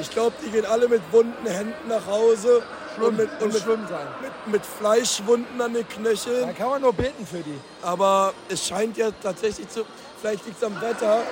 Ich 0.00 0.10
glaube, 0.10 0.32
die 0.44 0.50
gehen 0.50 0.64
alle 0.66 0.88
mit 0.88 1.02
wunden 1.12 1.46
Händen 1.46 1.88
nach 1.88 2.06
Hause 2.06 2.62
und 2.98 3.16
mit, 3.16 3.28
und 3.40 3.52
mit, 3.52 3.62
schwimmen 3.62 3.86
sein. 3.88 4.06
mit, 4.22 4.52
mit 4.54 4.66
Fleischwunden 4.66 5.60
an 5.60 5.74
den 5.74 5.86
Da 5.88 5.94
Knöcheln. 5.94 6.54
kann 6.56 6.68
man 6.70 6.82
nur 6.82 6.92
beten 6.92 7.26
für 7.26 7.38
die. 7.38 7.58
Aber 7.82 8.32
es 8.48 8.66
scheint 8.66 8.96
ja 8.96 9.10
tatsächlich 9.22 9.68
zu. 9.68 9.84
Vielleicht 10.20 10.44
liegt 10.46 10.58
es 10.58 10.64
am 10.64 10.80
Wetter. 10.80 11.22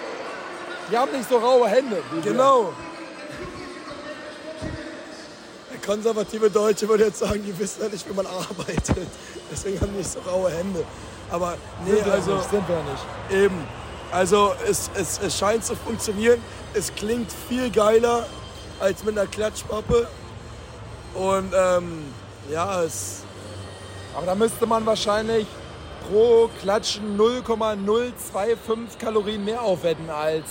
Die 0.91 0.99
haben 0.99 1.13
nicht 1.13 1.29
so 1.29 1.39
raue 1.39 1.69
Hände. 1.69 2.03
Genau. 2.25 2.73
Der 5.71 5.79
konservative 5.81 6.51
Deutsche 6.51 6.89
würde 6.89 7.05
jetzt 7.05 7.19
sagen, 7.21 7.43
die 7.45 7.57
wissen 7.59 7.83
ja 7.83 7.89
nicht, 7.89 8.09
wie 8.09 8.13
man 8.15 8.27
arbeitet. 8.27 9.07
Deswegen 9.51 9.81
haben 9.81 9.93
die 9.93 9.99
nicht 9.99 10.11
so 10.13 10.21
raue 10.21 10.51
Hände. 10.51 10.85
Aber 11.31 11.57
nee, 11.85 11.95
Sind 11.95 12.09
also 12.09 12.35
nicht, 12.37 12.51
sind 12.51 12.65
wir 12.69 12.77
nicht. 12.83 13.45
eben. 13.45 13.67
Also 14.11 14.55
es, 14.69 14.91
es, 14.95 15.19
es 15.25 15.39
scheint 15.39 15.65
zu 15.65 15.75
funktionieren. 15.75 16.43
Es 16.75 16.95
klingt 16.95 17.31
viel 17.49 17.71
geiler 17.71 18.27
als 18.81 19.05
mit 19.05 19.17
einer 19.17 19.27
Klatschpappe. 19.27 20.07
Und 21.15 21.53
ähm, 21.55 22.05
ja, 22.51 22.83
es. 22.83 23.23
Aber 24.17 24.27
da 24.27 24.35
müsste 24.35 24.67
man 24.67 24.85
wahrscheinlich 24.85 25.47
pro 26.09 26.49
Klatschen 26.61 27.17
0,025 27.17 28.99
Kalorien 28.99 29.45
mehr 29.45 29.63
aufwenden 29.63 30.11
als 30.11 30.45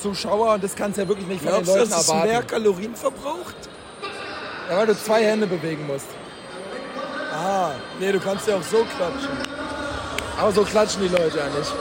Zuschauer. 0.00 0.54
Und 0.54 0.64
das 0.64 0.74
kannst 0.74 0.98
du 0.98 1.02
ja 1.02 1.08
wirklich 1.08 1.26
nicht 1.26 1.42
von 1.42 1.52
den 1.52 1.64
Glaubst 1.64 1.70
du, 1.70 1.78
Leuten 1.78 1.90
dass 1.90 2.00
es 2.02 2.08
erwarten. 2.08 2.28
mehr 2.28 2.42
Kalorien 2.42 2.94
verbraucht? 2.94 3.56
Ja, 4.70 4.76
weil 4.76 4.86
du 4.86 4.96
zwei 4.96 5.24
Hände 5.24 5.46
bewegen 5.46 5.86
musst. 5.86 6.06
Ah, 7.32 7.70
nee, 7.98 8.12
du 8.12 8.20
kannst 8.20 8.46
ja 8.48 8.56
auch 8.56 8.62
so 8.62 8.78
klatschen. 8.84 9.30
Aber 10.38 10.52
so 10.52 10.62
klatschen 10.62 11.02
die 11.02 11.08
Leute 11.08 11.38
ja 11.38 11.46
nicht. 11.58 11.72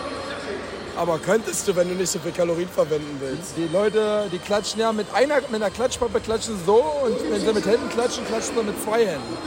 Aber 0.97 1.19
könntest 1.19 1.67
du, 1.67 1.75
wenn 1.75 1.88
du 1.89 1.95
nicht 1.95 2.12
so 2.12 2.17
viel 2.17 2.31
Kalorien 2.31 2.69
verwenden 2.69 3.17
willst. 3.19 3.55
Die 3.55 3.67
Leute, 3.71 4.27
die 4.31 4.39
klatschen 4.39 4.79
ja 4.79 4.91
mit 4.91 5.05
einer, 5.13 5.36
mit 5.41 5.55
einer 5.55 5.69
Klatschpappe 5.69 6.19
klatschen 6.19 6.60
so 6.65 6.83
und 7.03 7.31
wenn 7.31 7.39
sie 7.39 7.53
mit 7.53 7.65
Händen 7.65 7.88
klatschen, 7.89 8.25
klatschen 8.25 8.55
sie 8.57 8.63
mit 8.63 8.83
zwei 8.83 9.05
Händen. 9.05 9.38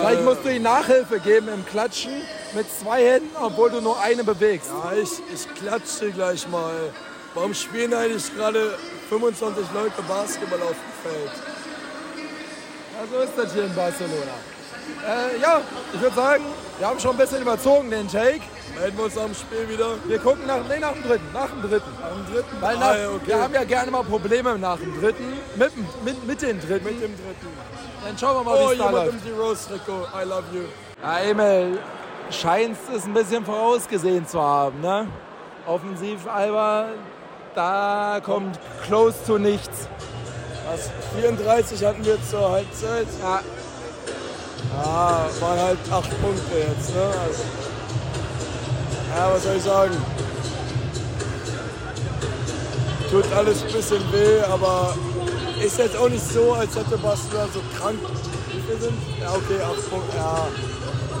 Vielleicht 0.00 0.24
musst 0.24 0.44
du 0.44 0.48
ihnen 0.48 0.62
Nachhilfe 0.62 1.20
geben 1.20 1.48
im 1.48 1.66
Klatschen 1.66 2.12
mit 2.54 2.66
zwei 2.80 3.04
Händen, 3.04 3.36
obwohl 3.40 3.70
du 3.70 3.80
nur 3.80 4.00
eine 4.00 4.24
bewegst. 4.24 4.70
Ja, 4.70 4.92
ich, 4.92 5.10
ich 5.34 5.54
klatsche 5.54 6.10
gleich 6.12 6.48
mal. 6.48 6.92
Warum 7.34 7.52
spielen 7.52 7.92
eigentlich 7.92 8.34
gerade 8.34 8.78
25 9.10 9.64
Leute 9.74 10.02
Basketball 10.08 10.62
auf 10.62 10.70
dem 10.70 11.10
Feld? 11.10 11.30
Ja, 12.94 13.06
so 13.12 13.22
ist 13.22 13.32
das 13.36 13.52
hier 13.52 13.64
in 13.64 13.74
Barcelona. 13.74 14.32
Äh, 15.06 15.40
ja, 15.42 15.60
ich 15.92 16.00
würde 16.00 16.16
sagen, 16.16 16.44
wir 16.78 16.86
haben 16.86 16.98
schon 16.98 17.10
ein 17.10 17.16
bisschen 17.18 17.42
überzogen 17.42 17.90
den 17.90 18.08
Take. 18.08 18.40
Melden 18.78 18.96
wir 18.98 19.04
uns 19.04 19.16
am 19.18 19.34
Spiel 19.34 19.68
wieder. 19.68 19.94
Wir 20.04 20.18
gucken 20.18 20.46
nach, 20.46 20.58
nee, 20.68 20.78
nach 20.78 20.92
dem 20.92 21.02
dritten, 21.02 21.26
nach 21.32 21.48
dem 21.48 21.62
dritten. 21.62 21.90
Am 22.02 22.32
dritten. 22.32 22.56
Weil 22.60 22.76
nach, 22.78 22.86
ah, 22.88 22.96
ja, 22.98 23.08
okay. 23.10 23.26
wir 23.26 23.42
haben 23.42 23.54
ja 23.54 23.64
gerne 23.64 23.90
mal 23.90 24.02
Probleme 24.04 24.58
nach 24.58 24.78
dem 24.78 25.00
dritten, 25.00 25.24
mit, 25.56 25.72
dem- 25.74 25.86
mit, 26.04 26.26
mit 26.26 26.42
den 26.42 26.60
dritten. 26.60 26.84
Mit 26.84 26.94
dem 27.02 27.14
dritten. 27.16 27.48
Dann 28.04 28.18
schauen 28.18 28.36
wir 28.36 28.44
mal, 28.44 28.58
Oh, 28.62 28.68
wie 28.68 28.72
es 28.72 28.78
da 28.78 28.86
jemand 28.86 29.06
läuft. 29.06 29.12
im 29.12 29.22
Zero-Trikot. 29.36 30.08
I 30.14 30.24
love 30.28 30.44
you. 30.52 30.62
Ja, 31.02 31.18
Emil, 31.20 31.78
scheint 32.30 32.76
es 32.94 33.04
ein 33.04 33.14
bisschen 33.14 33.44
vorausgesehen 33.44 34.26
zu 34.26 34.40
haben, 34.40 34.80
ne? 34.80 35.08
Offensiv, 35.66 36.26
Alba, 36.28 36.86
da 37.54 38.20
kommt 38.24 38.58
close 38.86 39.16
to 39.26 39.38
nichts. 39.38 39.88
Was? 40.70 40.90
34 41.18 41.84
hatten 41.84 42.04
wir 42.04 42.18
zur 42.28 42.50
Halbzeit. 42.50 43.06
Ja, 43.22 43.40
Ah, 44.84 45.26
waren 45.40 45.58
halt 45.60 45.78
8 45.90 46.10
Punkte 46.20 46.58
jetzt, 46.58 46.94
ne? 46.94 47.02
Also, 47.02 47.42
ja, 49.14 49.32
was 49.32 49.42
soll 49.42 49.56
ich 49.56 49.62
sagen? 49.62 49.96
Tut 53.10 53.24
alles 53.32 53.62
ein 53.62 53.72
bisschen 53.72 54.12
weh, 54.12 54.40
aber 54.50 54.94
ist 55.64 55.78
jetzt 55.78 55.96
auch 55.96 56.08
nicht 56.08 56.28
so, 56.32 56.52
als 56.52 56.74
hätte 56.74 56.98
Barcelona 56.98 57.48
so 57.52 57.60
krank. 57.78 57.98
Wie 58.52 58.60
viel 58.60 58.80
sind? 58.80 58.98
Ja, 59.20 59.30
okay, 59.30 59.60
acht 59.62 59.90
Punkte. 59.90 60.16
Ja. 60.16 60.48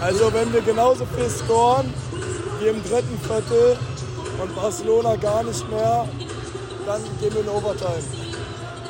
Also, 0.00 0.32
wenn 0.32 0.52
wir 0.52 0.62
genauso 0.62 1.06
viel 1.16 1.30
scoren 1.30 1.92
wie 2.60 2.66
im 2.66 2.82
dritten 2.82 3.18
Viertel 3.20 3.78
und 4.42 4.54
Barcelona 4.54 5.16
gar 5.16 5.42
nicht 5.42 5.70
mehr, 5.70 6.08
dann 6.86 7.02
gehen 7.20 7.34
wir 7.34 7.40
in 7.40 7.48
Overtime. 7.48 8.02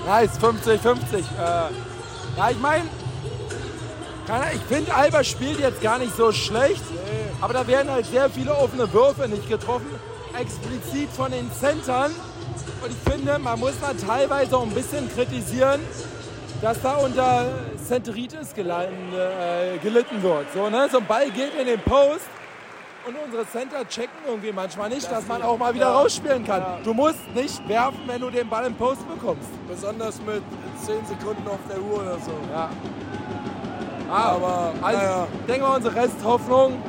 Nice, 0.06 0.38
50-50. 0.40 1.18
Äh, 1.18 1.22
ja, 2.36 2.50
ich 2.50 2.60
meine, 2.60 2.84
ich 4.54 4.62
finde, 4.62 4.94
Alba 4.94 5.22
spielt 5.22 5.60
jetzt 5.60 5.80
gar 5.80 5.98
nicht 5.98 6.16
so 6.16 6.32
schlecht, 6.32 6.82
aber 7.40 7.52
da 7.52 7.66
werden 7.66 7.90
halt 7.90 8.06
sehr 8.06 8.28
viele 8.30 8.54
offene 8.56 8.92
Würfe 8.92 9.28
nicht 9.28 9.48
getroffen, 9.48 9.90
explizit 10.38 11.08
von 11.10 11.30
den 11.30 11.50
Centern. 11.52 12.12
Und 12.82 12.90
ich 12.90 13.12
finde, 13.12 13.38
man 13.38 13.58
muss 13.58 13.74
da 13.80 13.92
teilweise 13.94 14.56
auch 14.56 14.62
ein 14.62 14.70
bisschen 14.74 15.08
kritisieren, 15.14 15.80
dass 16.62 16.80
da 16.82 16.96
unter 16.96 17.46
Centeritis 17.86 18.54
gelitten, 18.54 19.12
äh, 19.14 19.78
gelitten 19.78 20.22
wird. 20.22 20.46
So, 20.54 20.68
ne? 20.68 20.88
so 20.90 20.98
ein 20.98 21.06
Ball 21.06 21.30
geht 21.30 21.54
in 21.54 21.66
den 21.66 21.80
Post 21.80 22.26
und 23.06 23.14
unsere 23.24 23.46
Center 23.48 23.86
checken 23.88 24.18
irgendwie 24.26 24.52
manchmal 24.52 24.88
nicht, 24.88 25.10
dass 25.10 25.26
man 25.28 25.42
auch 25.42 25.58
mal 25.58 25.72
wieder 25.74 25.88
rausspielen 25.88 26.44
kann. 26.44 26.82
Du 26.82 26.92
musst 26.92 27.20
nicht 27.34 27.66
werfen, 27.68 28.00
wenn 28.06 28.20
du 28.20 28.30
den 28.30 28.48
Ball 28.48 28.66
im 28.66 28.74
Post 28.74 29.06
bekommst. 29.08 29.48
Besonders 29.68 30.20
mit 30.22 30.42
10 30.84 31.06
Sekunden 31.06 31.46
auf 31.46 31.60
der 31.68 31.80
Uhr 31.80 32.00
oder 32.00 32.18
so. 32.18 32.32
Ja. 32.52 32.70
Ah, 34.10 34.30
Aber, 34.32 34.72
also, 34.82 34.98
naja. 34.98 35.26
denke 35.46 35.62
mal, 35.62 35.76
unsere 35.76 35.94
Resthoffnung 35.94 36.82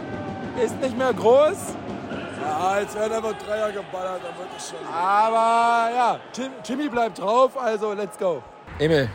ist 0.64 0.80
nicht 0.82 0.98
mehr 0.98 1.14
groß. 1.14 1.58
Ja, 2.42 2.80
jetzt 2.80 2.96
werden 2.96 3.14
einfach 3.14 3.34
Dreier 3.46 3.72
geballert, 3.72 4.22
dann 4.24 4.38
wird 4.38 4.50
es 4.58 4.70
schon. 4.70 4.78
Aber 4.94 5.90
ja, 5.94 6.20
Jim, 6.36 6.52
Jimmy 6.64 6.90
bleibt 6.90 7.20
drauf, 7.20 7.58
also 7.58 7.94
let's 7.94 8.18
go. 8.18 8.42
Emil, 8.80 9.10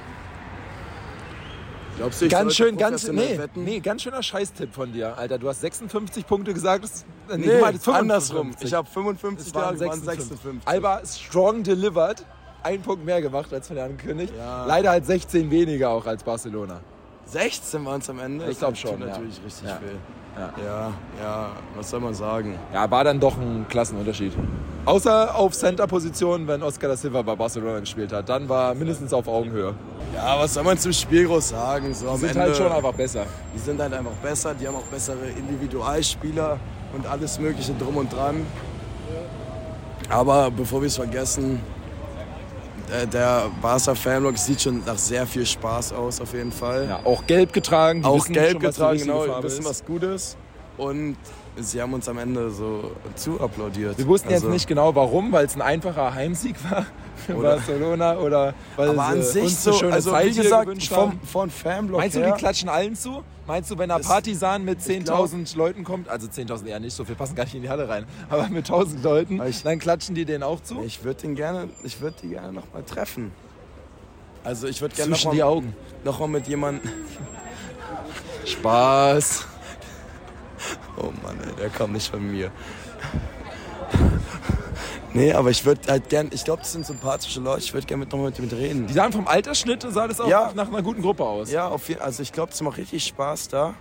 Glaubst 1.98 2.20
du, 2.22 2.24
ich 2.26 2.30
ganz 2.32 2.54
schön, 2.56 2.76
ganz, 2.76 3.06
nee, 3.08 3.38
wetten? 3.38 3.64
nee, 3.64 3.78
ganz 3.80 4.02
schöner 4.02 4.22
Scheißtipp 4.22 4.72
von 4.74 4.92
dir, 4.92 5.16
Alter. 5.16 5.38
Du 5.38 5.48
hast 5.48 5.60
56 5.60 6.26
Punkte 6.26 6.54
gesagt. 6.54 6.84
Nee, 7.28 7.36
Nee, 7.36 7.46
du 7.46 7.60
meintest 7.60 7.84
55. 7.84 7.94
andersrum. 8.00 8.50
Ich 8.60 8.72
habe 8.74 8.88
55 8.88 9.48
Es 9.48 9.54
waren 9.54 9.72
gesagt, 9.74 9.92
es 9.92 9.98
waren 10.06 10.16
56. 10.16 10.28
56. 10.64 10.68
Alba 10.68 11.00
strong 11.06 11.62
delivered. 11.62 12.24
Ein 12.62 12.80
Punkt 12.80 13.04
mehr 13.04 13.20
gemacht 13.20 13.52
als 13.52 13.66
von 13.66 13.76
der 13.76 13.86
angekündigt. 13.86 14.32
Ja. 14.36 14.64
Leider 14.66 14.90
halt 14.90 15.04
16 15.04 15.50
weniger 15.50 15.90
auch 15.90 16.06
als 16.06 16.22
Barcelona. 16.22 16.80
16 17.26 17.84
waren 17.84 18.00
es 18.00 18.08
am 18.08 18.20
Ende. 18.20 18.50
Ich 18.50 18.58
glaub 18.58 18.70
Das 18.70 18.78
schon, 18.80 19.00
ja. 19.00 19.06
natürlich 19.06 19.40
richtig 19.44 19.68
Ja. 19.68 19.76
viel. 19.76 19.98
Ja. 20.38 20.64
Ja, 20.64 20.92
ja, 21.22 21.50
was 21.76 21.90
soll 21.90 22.00
man 22.00 22.14
sagen? 22.14 22.58
Ja, 22.72 22.90
war 22.90 23.04
dann 23.04 23.20
doch 23.20 23.36
ein 23.36 23.66
Klassenunterschied. 23.68 24.32
Außer 24.84 25.36
auf 25.36 25.52
Center-Position, 25.52 26.48
wenn 26.48 26.62
Oscar 26.62 26.88
da 26.88 26.96
Silva 26.96 27.22
bei 27.22 27.36
Barcelona 27.36 27.80
gespielt 27.80 28.12
hat. 28.12 28.28
Dann 28.28 28.48
war 28.48 28.74
mindestens 28.74 29.12
auf 29.12 29.28
Augenhöhe. 29.28 29.74
Ja, 30.14 30.38
was 30.40 30.54
soll 30.54 30.64
man 30.64 30.78
zum 30.78 30.92
Spiel 30.92 31.26
groß 31.26 31.50
sagen? 31.50 31.94
So 31.94 32.08
am 32.08 32.14
Die 32.14 32.20
sind 32.20 32.30
Ende, 32.30 32.42
halt 32.42 32.56
schon 32.56 32.72
einfach 32.72 32.92
besser. 32.92 33.26
Die 33.54 33.58
sind 33.58 33.80
halt 33.80 33.92
einfach 33.92 34.12
besser, 34.22 34.54
die 34.54 34.66
haben 34.66 34.76
auch 34.76 34.82
bessere 34.84 35.26
Individualspieler 35.36 36.58
und 36.94 37.06
alles 37.06 37.38
Mögliche 37.38 37.74
drum 37.74 37.96
und 37.98 38.12
dran. 38.12 38.46
Aber 40.08 40.50
bevor 40.50 40.80
wir 40.80 40.88
es 40.88 40.96
vergessen, 40.96 41.60
der, 42.92 43.06
der 43.06 43.50
Barca 43.60 43.94
Fanblock 43.94 44.36
sieht 44.36 44.62
schon 44.62 44.82
nach 44.84 44.98
sehr 44.98 45.26
viel 45.26 45.46
Spaß 45.46 45.92
aus, 45.92 46.20
auf 46.20 46.32
jeden 46.34 46.52
Fall. 46.52 46.86
Ja, 46.88 47.00
auch 47.04 47.26
gelb 47.26 47.52
getragen. 47.52 48.02
Die 48.02 48.06
auch 48.06 48.26
gelb 48.26 48.52
schon, 48.52 48.60
getragen, 48.60 48.98
genau, 48.98 49.42
wissen 49.42 49.60
ist. 49.60 49.68
was 49.68 49.84
Gutes. 49.84 50.36
Und 50.76 51.16
sie 51.56 51.80
haben 51.82 51.92
uns 51.94 52.08
am 52.08 52.18
Ende 52.18 52.50
so 52.50 52.92
zu 53.14 53.40
applaudiert. 53.40 53.98
Wir 53.98 54.06
wussten 54.06 54.28
Also, 54.32 54.46
jetzt 54.46 54.52
nicht 54.52 54.66
genau 54.66 54.94
warum, 54.94 55.32
weil 55.32 55.44
es 55.46 55.54
ein 55.54 55.62
einfacher 55.62 56.14
Heimsieg 56.14 56.56
war 56.70 56.86
für 57.26 57.36
Oder- 57.36 57.56
Barcelona 57.56 58.16
oder 58.18 58.54
weil 58.76 58.88
Aber 58.90 59.02
an 59.04 59.22
sich 59.22 59.42
uns 59.44 59.62
so, 59.64 59.72
schöne 59.72 59.92
also 59.92 60.10
Zeit 60.10 60.26
wie 60.26 60.34
gesagt, 60.42 60.82
vom, 60.84 61.20
von 61.20 61.50
Fanblock 61.50 62.00
Meinst 62.00 62.16
du, 62.16 62.20
her, 62.20 62.32
die 62.32 62.38
klatschen 62.38 62.68
allen 62.68 62.96
zu? 62.96 63.22
Meinst 63.46 63.70
du, 63.70 63.78
wenn 63.78 63.90
Es- 63.90 64.06
Partisan 64.06 64.64
mit 64.64 64.78
ich 64.86 65.04
glaub- 65.04 65.26
10.000 65.26 65.56
Leuten 65.56 65.84
kommt, 65.84 66.08
also 66.08 66.26
10.000 66.28 66.66
eher 66.68 66.80
nicht, 66.80 66.94
so 66.94 67.04
viel 67.04 67.14
passen 67.16 67.34
gar 67.34 67.44
nicht 67.44 67.54
in 67.54 67.62
die 67.62 67.68
Halle 67.68 67.88
rein, 67.88 68.06
aber 68.30 68.48
mit 68.48 68.66
1.000 68.70 69.02
Leuten, 69.02 69.42
ich- 69.46 69.62
dann 69.62 69.78
klatschen 69.78 70.14
die 70.14 70.24
denen 70.24 70.42
auch 70.44 70.60
zu? 70.60 70.82
Ich 70.86 71.04
würde 71.04 71.22
den 71.22 71.34
gerne, 71.34 71.68
ich 71.82 72.00
würde 72.00 72.16
die 72.22 72.28
gerne 72.28 72.52
noch 72.52 72.72
mal 72.72 72.82
treffen. 72.84 73.32
Also 74.44 74.66
ich 74.66 74.80
würde 74.80 74.94
gerne 74.96 75.10
noch 75.10 75.16
Zwischen 75.18 75.28
mal, 75.28 75.34
die 75.34 75.42
Augen. 75.42 75.76
noch 76.04 76.18
mal 76.20 76.28
mit 76.28 76.48
jemandem. 76.48 76.90
Spaß. 78.44 79.46
Oh 80.96 81.12
Mann, 81.22 81.38
ey, 81.46 81.54
der 81.58 81.70
kommt 81.70 81.94
nicht 81.94 82.10
von 82.10 82.30
mir. 82.30 82.50
Nee, 85.14 85.34
aber 85.34 85.50
ich 85.50 85.66
würde 85.66 85.80
halt 85.92 86.08
gern, 86.08 86.30
ich 86.32 86.42
glaube, 86.42 86.62
das 86.62 86.72
sind 86.72 86.86
sympathische 86.86 87.38
Leute, 87.40 87.60
ich 87.60 87.74
würde 87.74 87.86
gerne 87.86 88.00
mit, 88.00 88.12
noch 88.12 88.18
mal 88.18 88.26
mit 88.30 88.38
mit 88.38 88.52
reden. 88.54 88.86
Die 88.86 88.94
sahen 88.94 89.12
vom 89.12 89.28
Altersschnitt, 89.28 89.82
sah 89.90 90.08
das 90.08 90.20
auch 90.20 90.28
Ja. 90.28 90.52
nach 90.54 90.68
einer 90.68 90.80
guten 90.82 91.02
Gruppe 91.02 91.22
aus. 91.24 91.50
Ja, 91.50 91.68
auf 91.68 91.82
also 92.00 92.22
ich 92.22 92.32
glaube, 92.32 92.52
es 92.52 92.60
macht 92.62 92.78
richtig 92.78 93.04
Spaß 93.04 93.48
da. 93.48 93.74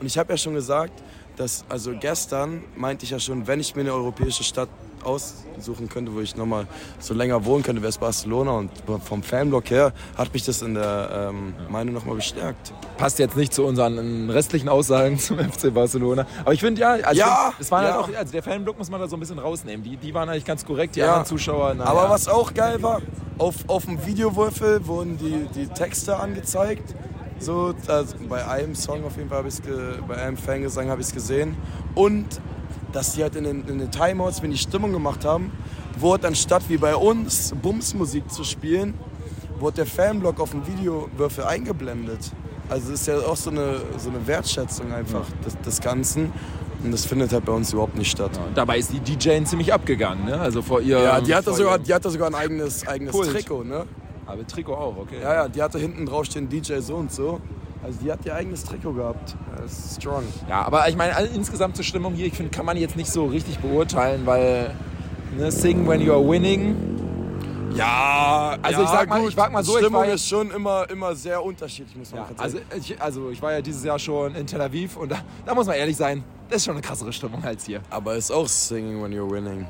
Und 0.00 0.06
ich 0.06 0.16
habe 0.16 0.32
ja 0.32 0.38
schon 0.38 0.54
gesagt, 0.54 0.94
dass, 1.36 1.64
also 1.68 1.92
gestern 1.98 2.64
meinte 2.74 3.04
ich 3.04 3.10
ja 3.10 3.20
schon, 3.20 3.46
wenn 3.46 3.60
ich 3.60 3.74
mir 3.76 3.82
eine 3.82 3.92
europäische 3.92 4.44
Stadt 4.44 4.70
aussuchen 5.04 5.88
könnte, 5.88 6.14
wo 6.14 6.20
ich 6.20 6.36
nochmal 6.36 6.66
so 6.98 7.14
länger 7.14 7.44
wohnen 7.44 7.62
könnte, 7.62 7.82
wäre 7.82 7.90
es 7.90 7.98
Barcelona. 7.98 8.52
Und 8.52 8.70
vom 9.04 9.22
Fanblock 9.22 9.70
her 9.70 9.92
hat 10.16 10.32
mich 10.32 10.44
das 10.44 10.62
in 10.62 10.74
der 10.74 11.28
ähm, 11.30 11.54
Meinung 11.68 11.94
nochmal 11.94 12.16
bestärkt. 12.16 12.72
Passt 12.96 13.18
jetzt 13.18 13.36
nicht 13.36 13.52
zu 13.54 13.64
unseren 13.64 14.30
restlichen 14.30 14.68
Aussagen 14.68 15.18
zum 15.18 15.38
FC 15.38 15.72
Barcelona. 15.72 16.26
Aber 16.42 16.52
ich 16.54 16.60
finde 16.60 16.80
ja, 16.80 16.90
also 16.92 17.18
Ja, 17.20 17.52
es 17.58 17.70
waren 17.70 17.84
ja. 17.84 17.94
halt 17.94 18.04
auch, 18.14 18.18
also 18.18 18.32
der 18.32 18.42
Fanblock 18.42 18.78
muss 18.78 18.90
man 18.90 19.00
da 19.00 19.08
so 19.08 19.16
ein 19.16 19.20
bisschen 19.20 19.38
rausnehmen. 19.38 19.84
Die, 19.84 19.96
die 19.96 20.14
waren 20.14 20.28
eigentlich 20.28 20.44
ganz 20.44 20.64
korrekt, 20.64 20.96
die 20.96 21.00
Ja. 21.00 21.06
anderen 21.08 21.26
Zuschauer. 21.26 21.74
naja. 21.74 21.90
Aber 21.90 22.10
was 22.10 22.28
auch 22.28 22.54
geil 22.54 22.82
war, 22.82 23.00
auf, 23.38 23.54
auf 23.68 23.84
dem 23.84 24.04
Videowürfel 24.04 24.86
wurden 24.86 25.16
die, 25.18 25.46
die 25.54 25.66
Texte 25.68 26.16
angezeigt. 26.16 26.94
So, 27.40 27.72
also 27.86 28.16
bei 28.28 28.44
einem 28.48 28.74
Song 28.74 29.04
auf 29.04 29.16
jeden 29.16 29.28
Fall 29.28 29.38
habe 29.38 29.48
ich 29.48 29.54
bei 30.08 30.16
einem 30.16 30.36
Fangesang 30.36 30.88
habe 30.90 31.00
ich 31.00 31.06
es 31.06 31.14
gesehen. 31.14 31.56
Und 31.94 32.26
dass 32.92 33.12
die 33.12 33.22
halt 33.22 33.36
in 33.36 33.44
den, 33.44 33.68
in 33.68 33.78
den 33.78 33.90
Timeouts, 33.90 34.42
wenn 34.42 34.50
die 34.50 34.58
Stimmung 34.58 34.92
gemacht 34.92 35.24
haben, 35.24 35.52
wurde 35.98 36.28
anstatt 36.28 36.68
wie 36.68 36.76
bei 36.76 36.96
uns 36.96 37.54
Bumsmusik 37.60 38.30
zu 38.30 38.44
spielen, 38.44 38.94
wurde 39.58 39.76
der 39.76 39.86
Fanblock 39.86 40.40
auf 40.40 40.50
dem 40.50 40.66
Videowürfel 40.66 41.44
eingeblendet. 41.44 42.32
Also 42.68 42.90
das 42.90 43.00
ist 43.00 43.06
ja 43.06 43.18
auch 43.18 43.36
so 43.36 43.50
eine, 43.50 43.80
so 43.96 44.10
eine 44.10 44.26
Wertschätzung 44.26 44.92
einfach 44.92 45.24
des, 45.44 45.58
des 45.60 45.80
Ganzen. 45.80 46.32
Und 46.84 46.92
das 46.92 47.04
findet 47.04 47.32
halt 47.32 47.44
bei 47.44 47.52
uns 47.52 47.72
überhaupt 47.72 47.96
nicht 47.96 48.10
statt. 48.10 48.30
Dabei 48.54 48.78
ist 48.78 48.92
die 48.92 49.00
DJ 49.00 49.42
ziemlich 49.42 49.72
abgegangen, 49.72 50.26
ne? 50.26 50.38
Also 50.38 50.62
vor 50.62 50.80
ihr. 50.80 51.00
Ja, 51.00 51.20
die 51.20 51.34
hatte 51.34 51.46
vor 51.46 51.56
sogar, 51.56 51.78
die 51.78 51.92
hatte 51.92 52.08
sogar 52.08 52.28
ein 52.28 52.36
eigenes, 52.36 52.86
eigenes. 52.86 53.16
Trikot, 53.16 53.64
ne? 53.64 53.84
Aber 54.26 54.46
Trikot 54.46 54.74
auch, 54.74 54.96
okay. 54.96 55.20
Ja, 55.20 55.34
ja, 55.34 55.48
die 55.48 55.60
hatte 55.60 55.78
hinten 55.78 56.06
drauf 56.06 56.26
stehen 56.26 56.48
DJ 56.48 56.78
so 56.78 56.94
und 56.96 57.10
so. 57.10 57.40
Also 57.82 57.98
die 58.02 58.12
hat 58.12 58.24
ihr 58.24 58.34
eigenes 58.34 58.62
Trikot 58.62 58.92
gehabt. 58.92 59.36
Ist 59.64 60.00
strong. 60.00 60.22
Ja, 60.48 60.62
aber 60.62 60.88
ich 60.88 60.96
meine, 60.96 61.14
all- 61.16 61.26
insgesamt 61.34 61.76
zur 61.76 61.84
Stimmung 61.84 62.14
hier, 62.14 62.26
ich 62.26 62.34
finde, 62.34 62.50
kann 62.50 62.64
man 62.66 62.76
jetzt 62.76 62.96
nicht 62.96 63.10
so 63.10 63.26
richtig 63.26 63.58
beurteilen, 63.58 64.22
weil 64.26 64.70
ne, 65.36 65.50
Sing 65.52 65.86
when 65.88 66.00
you 66.00 66.12
are 66.12 66.26
winning. 66.26 66.74
Ja, 67.74 68.56
Also 68.62 68.82
ich 68.82 68.88
sag 68.88 69.08
mal- 69.08 69.28
ich 69.28 69.34
sag 69.34 69.52
mal 69.52 69.62
so, 69.62 69.72
ich 69.72 69.84
Stimmung 69.84 70.00
war- 70.02 70.08
ist 70.08 70.26
schon 70.28 70.50
immer, 70.50 70.88
immer 70.90 71.14
sehr 71.14 71.42
unterschiedlich, 71.44 71.94
muss 71.96 72.10
man 72.10 72.20
Ja, 72.22 72.26
ganz 72.28 72.40
also, 72.40 72.58
ich, 72.76 73.00
also 73.00 73.30
ich 73.30 73.40
war 73.42 73.52
ja 73.52 73.60
dieses 73.60 73.84
Jahr 73.84 73.98
schon 73.98 74.34
in 74.34 74.46
Tel 74.46 74.60
Aviv 74.60 74.96
und 74.96 75.12
da, 75.12 75.18
da 75.44 75.54
muss 75.54 75.66
man 75.66 75.76
ehrlich 75.76 75.96
sein, 75.96 76.24
das 76.48 76.58
ist 76.58 76.64
schon 76.64 76.72
eine 76.74 76.82
krassere 76.82 77.12
Stimmung 77.12 77.44
als 77.44 77.66
hier. 77.66 77.80
Aber 77.90 78.14
ist 78.16 78.30
auch 78.32 78.48
Singing 78.48 79.02
when 79.02 79.12
you're 79.12 79.30
winning. 79.30 79.66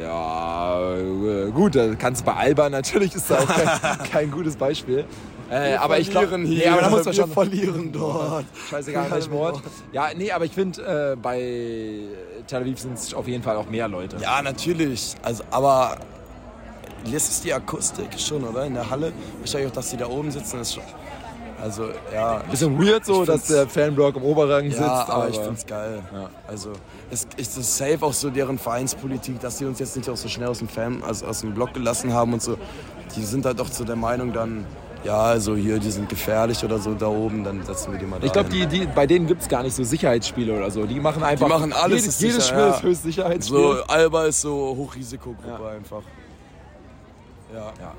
Ja, 0.00 0.94
äh, 0.96 1.50
gut, 1.50 1.78
kannst 1.98 2.22
du 2.22 2.26
bei 2.26 2.34
Alba 2.34 2.68
natürlich, 2.68 3.14
ist 3.14 3.30
da 3.30 3.38
auch 3.38 3.46
kein, 3.46 3.98
kein 4.10 4.30
gutes 4.30 4.56
Beispiel. 4.56 5.04
Äh, 5.50 5.74
aber 5.76 5.98
ich 5.98 6.10
glaube, 6.10 6.38
nee, 6.38 6.66
aber 6.66 6.82
da 6.82 6.90
muss 6.90 7.04
man 7.04 7.14
schon 7.14 7.30
verlieren 7.30 7.92
dort. 7.92 8.44
Scheißegal, 8.70 9.10
welchem 9.10 9.34
Ort. 9.34 9.62
Ja, 9.92 10.08
nee, 10.16 10.30
aber 10.32 10.44
ich 10.44 10.52
finde, 10.52 11.12
äh, 11.12 11.16
bei 11.16 12.00
Tel 12.46 12.62
Aviv 12.62 12.78
sind 12.78 12.94
es 12.94 13.14
auf 13.14 13.28
jeden 13.28 13.42
Fall 13.42 13.56
auch 13.56 13.68
mehr 13.68 13.86
Leute. 13.86 14.16
Ja, 14.20 14.42
natürlich. 14.42 15.14
Also, 15.22 15.44
aber 15.50 15.98
das 17.04 17.28
ist 17.28 17.44
die 17.44 17.52
Akustik 17.52 18.18
schon, 18.18 18.42
oder? 18.44 18.64
In 18.66 18.74
der 18.74 18.90
Halle. 18.90 19.12
Wahrscheinlich 19.38 19.70
auch, 19.70 19.74
dass 19.74 19.90
die 19.90 19.96
da 19.96 20.08
oben 20.08 20.30
sitzen, 20.30 20.60
ist 20.60 20.74
schon. 20.74 20.82
Also, 21.60 21.88
ja. 22.12 22.38
Bisschen 22.50 22.78
weird 22.78 23.04
so, 23.04 23.24
dass 23.24 23.46
der 23.46 23.66
Fanblock 23.66 24.16
im 24.16 24.22
Oberrang 24.22 24.64
sitzt. 24.64 24.80
Ja, 24.80 25.08
aber, 25.08 25.28
ich 25.28 25.38
find's 25.38 25.64
geil. 25.64 26.02
Ja. 26.12 26.28
Also 26.46 26.72
es 27.10 27.26
ist 27.36 27.76
safe 27.76 28.04
auch 28.04 28.12
so 28.12 28.30
deren 28.30 28.58
Vereinspolitik, 28.58 29.40
dass 29.40 29.58
die 29.58 29.64
uns 29.64 29.78
jetzt 29.78 29.96
nicht 29.96 30.08
auch 30.10 30.16
so 30.16 30.28
schnell 30.28 30.48
aus 30.48 30.58
dem 30.58 30.68
Fan, 30.68 31.02
also 31.02 31.26
aus 31.26 31.40
dem 31.40 31.54
Block 31.54 31.72
gelassen 31.72 32.12
haben 32.12 32.34
und 32.34 32.42
so. 32.42 32.58
Die 33.14 33.22
sind 33.22 33.46
halt 33.46 33.60
auch 33.60 33.70
zu 33.70 33.84
der 33.84 33.96
Meinung 33.96 34.32
dann, 34.32 34.66
ja, 35.04 35.18
also 35.20 35.54
hier, 35.54 35.78
die 35.78 35.90
sind 35.90 36.08
gefährlich 36.08 36.64
oder 36.64 36.78
so 36.78 36.94
da 36.94 37.06
oben, 37.06 37.44
dann 37.44 37.62
setzen 37.64 37.92
wir 37.92 37.98
die 37.98 38.06
mal 38.06 38.18
da. 38.18 38.26
Ich 38.26 38.32
glaube, 38.32 38.48
die, 38.50 38.66
die, 38.66 38.86
bei 38.86 39.06
denen 39.06 39.26
gibt 39.26 39.42
es 39.42 39.48
gar 39.48 39.62
nicht 39.62 39.74
so 39.74 39.84
Sicherheitsspiele 39.84 40.56
oder 40.56 40.70
so. 40.70 40.84
Die 40.86 40.98
machen 41.00 41.22
einfach. 41.22 41.48
machen 41.48 41.72
alles 41.72 42.02
Jedes, 42.02 42.20
jedes 42.20 42.34
sicher, 42.36 42.46
Spiel 42.48 42.58
ja. 42.58 42.70
ist 42.70 42.82
höchst 42.82 43.02
Sicherheitsspiel. 43.04 43.56
so 43.58 43.82
Alba 43.86 44.24
ist 44.26 44.40
so 44.40 44.74
Hochrisikogruppe 44.76 45.62
Ja. 45.62 45.68
einfach. 45.70 46.02
Ja. 47.54 47.72
Ja. 47.80 47.94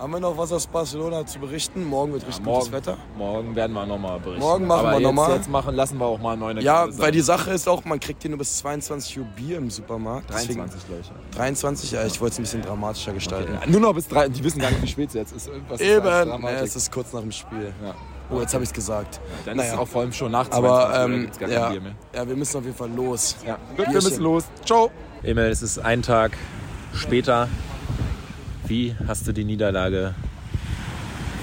Haben 0.00 0.12
wir 0.14 0.20
noch 0.20 0.38
was 0.38 0.50
aus 0.50 0.66
Barcelona 0.66 1.26
zu 1.26 1.38
berichten? 1.40 1.84
Morgen 1.84 2.14
wird 2.14 2.26
richtig 2.26 2.42
gutes 2.42 2.72
Wetter. 2.72 2.96
morgen 3.18 3.54
werden 3.54 3.74
wir 3.74 3.84
nochmal 3.84 4.18
berichten. 4.18 4.40
Morgen 4.40 4.66
machen 4.66 4.86
Aber 4.86 4.98
wir 4.98 5.00
nochmal. 5.06 5.36
Jetzt 5.36 5.50
machen, 5.50 5.74
lassen 5.74 5.98
wir 5.98 6.06
auch 6.06 6.18
mal 6.18 6.38
neune 6.38 6.62
Ja, 6.62 6.84
Gründe 6.84 6.96
weil 6.98 7.04
sein. 7.08 7.12
die 7.12 7.20
Sache 7.20 7.50
ist 7.50 7.68
auch, 7.68 7.84
man 7.84 8.00
kriegt 8.00 8.22
hier 8.22 8.30
nur 8.30 8.38
bis 8.38 8.56
22 8.56 9.18
Uhr 9.18 9.26
Bier 9.36 9.58
im 9.58 9.68
Supermarkt. 9.68 10.30
Deswegen- 10.30 10.60
23 10.60 10.88
Leute. 10.88 11.10
23? 11.36 11.90
Ja, 11.92 12.06
ich 12.06 12.18
wollte 12.18 12.32
es 12.32 12.38
ein 12.38 12.42
bisschen 12.44 12.62
dramatischer 12.62 13.12
gestalten. 13.12 13.58
Nur 13.70 13.80
noch 13.82 13.92
bis 13.92 14.08
drei. 14.08 14.26
Die 14.30 14.42
wissen 14.42 14.58
gar 14.60 14.70
nicht, 14.70 14.82
wie 14.82 14.86
spät 14.88 15.08
es 15.08 15.14
jetzt 15.14 15.32
ist. 15.36 15.48
Irgendwas 15.48 15.78
ist 15.78 15.86
Eben, 15.86 16.04
da 16.04 16.18
ja, 16.20 16.24
Dramatik. 16.24 16.60
es 16.62 16.76
ist 16.76 16.90
kurz 16.90 17.12
nach 17.12 17.20
dem 17.20 17.32
Spiel. 17.32 17.74
Ja. 17.84 17.94
Oh, 18.30 18.40
jetzt 18.40 18.54
habe 18.54 18.64
ich 18.64 18.70
es 18.70 18.74
gesagt. 18.74 19.20
Dann 19.44 19.58
ist 19.58 19.64
naja. 19.66 19.74
es 19.74 19.78
auch 19.80 19.88
vor 19.88 20.00
allem 20.00 20.12
schon 20.14 20.32
nach 20.32 20.48
22 20.48 20.56
Aber 20.56 20.86
Uhr, 20.88 20.92
dann 20.94 21.12
ähm, 21.12 21.30
ja, 21.50 21.60
kein 21.60 21.72
Bier 21.72 21.80
mehr. 21.82 21.92
ja, 22.14 22.26
wir 22.26 22.36
müssen 22.36 22.56
auf 22.56 22.64
jeden 22.64 22.76
Fall 22.76 22.90
los. 22.96 23.36
Ja. 23.46 23.58
Wir 23.76 23.86
müssen 23.90 24.22
los. 24.22 24.44
Ciao. 24.64 24.90
Emil, 25.22 25.44
es 25.44 25.60
ist 25.60 25.78
ein 25.78 26.00
Tag 26.00 26.32
später. 26.94 27.48
Wie 28.70 28.94
hast 29.08 29.26
du 29.26 29.32
die 29.32 29.42
Niederlage 29.42 30.14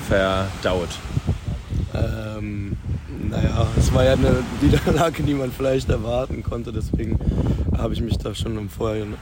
verdaut? 0.07 0.87
Ähm, 1.93 2.77
naja, 3.29 3.67
es 3.77 3.93
war 3.93 4.05
ja 4.05 4.13
eine 4.13 4.45
Niederlage, 4.61 5.23
die 5.23 5.33
man 5.33 5.51
vielleicht 5.51 5.89
erwarten 5.89 6.41
konnte. 6.41 6.71
Deswegen 6.71 7.19
habe 7.77 7.93
ich 7.93 7.99
mich 7.99 8.17
da 8.17 8.33
schon 8.33 8.57
im 8.57 8.69
Vorhinein, 8.69 9.15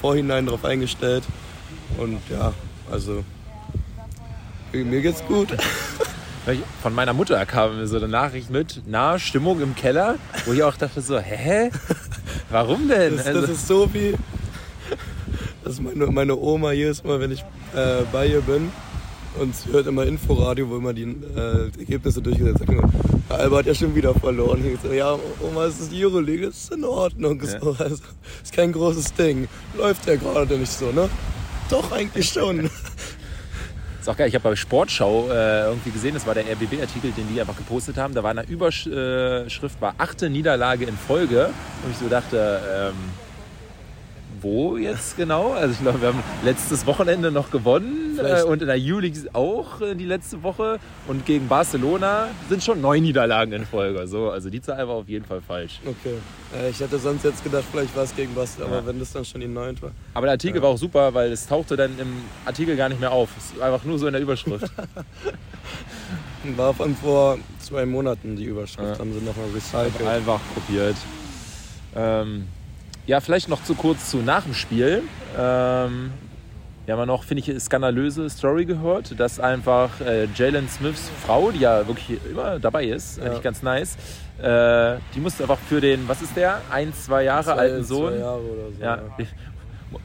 Vorhinein 0.00 0.46
darauf 0.46 0.64
eingestellt. 0.64 1.24
Und 1.98 2.18
ja, 2.30 2.54
also 2.90 3.24
mir 4.72 5.02
geht's 5.02 5.22
gut. 5.26 5.48
Von 6.82 6.94
meiner 6.94 7.12
Mutter 7.12 7.44
kam 7.44 7.76
mir 7.76 7.86
so 7.86 7.98
eine 7.98 8.08
Nachricht 8.08 8.48
mit, 8.48 8.80
nahe 8.86 9.20
Stimmung 9.20 9.60
im 9.60 9.74
Keller, 9.74 10.14
wo 10.46 10.54
ich 10.54 10.62
auch 10.62 10.76
dachte 10.78 11.02
so, 11.02 11.18
hä? 11.18 11.70
Warum 12.48 12.88
denn? 12.88 13.18
Das, 13.18 13.26
Also- 13.26 13.40
das 13.42 13.50
ist 13.50 13.66
so 13.68 13.92
wie, 13.92 14.14
dass 15.70 15.80
meine, 15.80 16.06
meine 16.06 16.36
Oma 16.36 16.72
jedes 16.72 17.04
Mal, 17.04 17.20
wenn 17.20 17.30
ich 17.30 17.40
äh, 17.74 18.02
bei 18.12 18.26
ihr 18.26 18.40
bin, 18.40 18.70
und 19.38 19.54
sie 19.54 19.70
hört 19.70 19.86
immer 19.86 20.04
Inforadio, 20.04 20.68
wo 20.68 20.76
immer 20.76 20.92
die 20.92 21.04
äh, 21.04 21.70
Ergebnisse 21.78 22.20
durchgesetzt 22.20 22.66
werden. 22.66 22.92
Alba 23.28 23.58
hat 23.58 23.66
ja 23.66 23.74
schon 23.74 23.94
wieder 23.94 24.12
verloren. 24.12 24.64
Ich 24.66 24.80
so, 24.80 24.92
ja, 24.92 25.16
Oma, 25.40 25.66
es 25.66 25.78
ist 25.78 25.92
Euroleague, 25.94 26.46
das 26.46 26.64
ist 26.64 26.74
in 26.74 26.84
Ordnung. 26.84 27.40
Ja. 27.40 27.60
So, 27.60 27.76
also, 27.78 28.02
ist 28.42 28.52
kein 28.52 28.72
großes 28.72 29.14
Ding. 29.14 29.46
Läuft 29.78 30.06
ja 30.08 30.16
gerade 30.16 30.58
nicht 30.58 30.72
so, 30.72 30.90
ne? 30.90 31.08
Doch, 31.70 31.92
eigentlich 31.92 32.28
schon. 32.28 32.68
Ist 34.00 34.08
auch 34.08 34.16
geil, 34.16 34.28
ich 34.28 34.34
habe 34.34 34.48
bei 34.48 34.56
Sportschau 34.56 35.28
äh, 35.28 35.66
irgendwie 35.66 35.90
gesehen, 35.90 36.14
das 36.14 36.26
war 36.26 36.32
der 36.32 36.44
RBB-Artikel, 36.44 37.12
den 37.12 37.28
die 37.30 37.38
einfach 37.38 37.54
gepostet 37.54 37.98
haben. 37.98 38.14
Da 38.14 38.22
war 38.22 38.30
eine 38.30 38.46
Überschrift, 38.48 39.78
war 39.78 39.94
achte 39.98 40.30
Niederlage 40.30 40.86
in 40.86 40.96
Folge. 40.96 41.50
Und 41.84 41.90
ich 41.90 41.98
so 41.98 42.08
dachte, 42.08 42.62
ähm, 42.66 42.94
wo 44.40 44.76
jetzt 44.76 45.16
genau? 45.16 45.52
Also 45.52 45.72
ich 45.74 45.80
glaube, 45.80 46.00
wir 46.00 46.08
haben 46.08 46.22
letztes 46.44 46.86
Wochenende 46.86 47.30
noch 47.30 47.50
gewonnen 47.50 48.18
äh, 48.18 48.42
und 48.42 48.60
in 48.62 48.68
der 48.68 48.78
Juli 48.78 49.12
auch 49.32 49.80
äh, 49.80 49.94
die 49.94 50.04
letzte 50.04 50.42
Woche. 50.42 50.78
Und 51.06 51.26
gegen 51.26 51.48
Barcelona 51.48 52.28
sind 52.48 52.62
schon 52.62 52.80
neun 52.80 53.02
Niederlagen 53.02 53.52
in 53.52 53.66
Folge. 53.66 54.06
So, 54.06 54.30
also 54.30 54.50
die 54.50 54.60
Zahl 54.60 54.86
war 54.88 54.94
auf 54.96 55.08
jeden 55.08 55.24
Fall 55.24 55.40
falsch. 55.40 55.80
Okay. 55.84 56.14
Äh, 56.54 56.70
ich 56.70 56.80
hätte 56.80 56.98
sonst 56.98 57.24
jetzt 57.24 57.42
gedacht, 57.44 57.64
vielleicht 57.70 57.94
war 57.96 58.04
es 58.04 58.14
gegen 58.14 58.32
aber 58.36 58.76
Ja. 58.76 58.86
wenn 58.86 58.98
das 58.98 59.12
dann 59.12 59.24
schon 59.24 59.40
die 59.40 59.48
neunte 59.48 59.82
war. 59.82 59.90
Aber 60.14 60.26
der 60.26 60.32
Artikel 60.32 60.62
war 60.62 60.70
auch 60.70 60.78
super, 60.78 61.12
weil 61.14 61.30
es 61.32 61.46
tauchte 61.46 61.76
dann 61.76 61.98
im 61.98 62.12
Artikel 62.44 62.76
gar 62.76 62.88
nicht 62.88 63.00
mehr 63.00 63.12
auf. 63.12 63.30
Es 63.38 63.52
ist 63.52 63.60
einfach 63.60 63.84
nur 63.84 63.98
so 63.98 64.06
in 64.06 64.12
der 64.12 64.22
Überschrift. 64.22 64.70
War 66.56 66.72
von 66.72 66.96
vor 66.96 67.38
zwei 67.58 67.84
Monaten 67.84 68.36
die 68.36 68.44
Überschrift, 68.44 68.94
Ja. 68.94 68.98
haben 68.98 69.12
sie 69.12 69.20
nochmal 69.24 69.46
recycelt. 69.54 70.06
Einfach 70.08 70.40
kopiert. 70.54 70.96
Ähm, 71.94 72.46
ja, 73.10 73.20
vielleicht 73.20 73.48
noch 73.48 73.62
zu 73.64 73.74
kurz 73.74 74.10
zu 74.10 74.18
nach 74.18 74.44
dem 74.44 74.54
Spiel. 74.54 75.02
Ähm, 75.36 76.12
wir 76.86 76.94
haben 76.94 77.00
ja 77.00 77.06
noch, 77.06 77.24
finde 77.24 77.42
ich, 77.44 77.62
skandalöse 77.62 78.28
Story 78.30 78.64
gehört, 78.64 79.18
dass 79.18 79.38
einfach 79.38 80.00
äh, 80.00 80.26
Jalen 80.34 80.68
Smiths 80.68 81.10
Frau, 81.24 81.50
die 81.50 81.60
ja 81.60 81.86
wirklich 81.86 82.18
immer 82.30 82.58
dabei 82.58 82.84
ist, 82.86 83.18
Ja. 83.18 83.24
eigentlich 83.24 83.42
ganz 83.42 83.62
nice, 83.62 83.96
äh, 84.42 84.96
die 85.14 85.20
musste 85.20 85.42
einfach 85.44 85.58
für 85.68 85.80
den, 85.80 86.08
was 86.08 86.22
ist 86.22 86.34
der, 86.36 86.60
ein, 86.70 86.92
zwei 86.94 87.24
Jahre 87.24 87.44
Zwei- 87.44 87.52
alten 87.56 87.84
Sohn, 87.84 88.18
Jahre 88.18 88.40
so. 88.78 88.82
ja, 88.84 88.98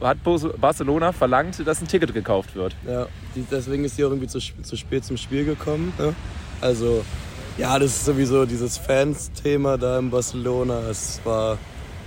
hat 0.08 0.22
Bos- 0.22 0.48
Barcelona 0.60 1.12
verlangt, 1.12 1.66
dass 1.66 1.80
ein 1.80 1.88
Ticket 1.88 2.12
gekauft 2.12 2.54
wird. 2.54 2.74
Ja, 2.86 3.06
deswegen 3.50 3.84
ist 3.84 3.96
die 3.98 4.04
auch 4.04 4.10
irgendwie 4.10 4.28
zu, 4.28 4.38
zu 4.40 4.76
spät 4.76 5.04
zum 5.04 5.16
Spiel 5.16 5.44
gekommen. 5.44 5.92
Ne? 5.98 6.14
Also, 6.60 7.04
ja, 7.56 7.78
das 7.78 7.90
ist 7.96 8.04
sowieso 8.04 8.44
dieses 8.46 8.78
Fans-Thema 8.78 9.78
da 9.78 9.98
in 9.98 10.10
Barcelona. 10.10 10.80
Es 10.90 11.20
war 11.24 11.56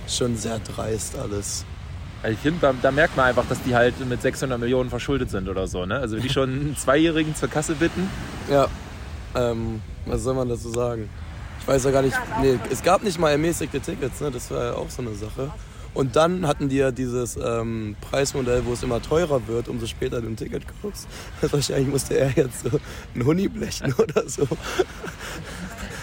schon 0.08 0.36
sehr 0.36 0.58
dreist 0.58 1.16
alles. 1.16 1.64
Ich 2.28 2.38
finde, 2.38 2.60
da, 2.60 2.74
da 2.80 2.90
merkt 2.90 3.16
man 3.16 3.26
einfach, 3.26 3.46
dass 3.48 3.62
die 3.62 3.74
halt 3.74 3.94
mit 4.06 4.20
600 4.20 4.58
Millionen 4.58 4.90
verschuldet 4.90 5.30
sind 5.30 5.48
oder 5.48 5.66
so. 5.66 5.86
Ne? 5.86 5.96
Also 5.96 6.16
wenn 6.16 6.22
die 6.22 6.28
schon 6.28 6.50
einen 6.50 6.76
Zweijährigen 6.76 7.34
zur 7.34 7.48
Kasse 7.48 7.74
bitten. 7.74 8.10
Ja, 8.50 8.68
ähm, 9.34 9.80
was 10.04 10.22
soll 10.22 10.34
man 10.34 10.48
dazu 10.48 10.68
sagen? 10.70 11.08
Ich 11.60 11.68
weiß 11.68 11.84
ja 11.84 11.90
gar 11.90 12.02
nicht, 12.02 12.16
nee, 12.42 12.58
es 12.70 12.82
gab 12.82 13.02
nicht 13.02 13.18
mal 13.18 13.30
ermäßigte 13.30 13.80
Tickets, 13.80 14.20
ne? 14.20 14.30
das 14.30 14.50
war 14.50 14.64
ja 14.64 14.72
auch 14.74 14.90
so 14.90 15.02
eine 15.02 15.14
Sache. 15.14 15.50
Und 15.92 16.14
dann 16.14 16.46
hatten 16.46 16.68
die 16.68 16.76
ja 16.76 16.92
dieses 16.92 17.36
ähm, 17.36 17.96
Preismodell, 18.00 18.64
wo 18.64 18.74
es 18.74 18.82
immer 18.82 19.02
teurer 19.02 19.46
wird, 19.48 19.68
umso 19.68 19.86
später 19.86 20.20
du 20.20 20.28
ein 20.28 20.36
Ticket 20.36 20.62
kaufst. 20.82 21.08
Wahrscheinlich 21.40 21.88
musste 21.88 22.18
er 22.18 22.30
jetzt 22.30 22.62
so 22.62 22.78
ein 23.14 23.24
Huni 23.24 23.48
blechen 23.48 23.92
oder 23.94 24.28
so. 24.28 24.46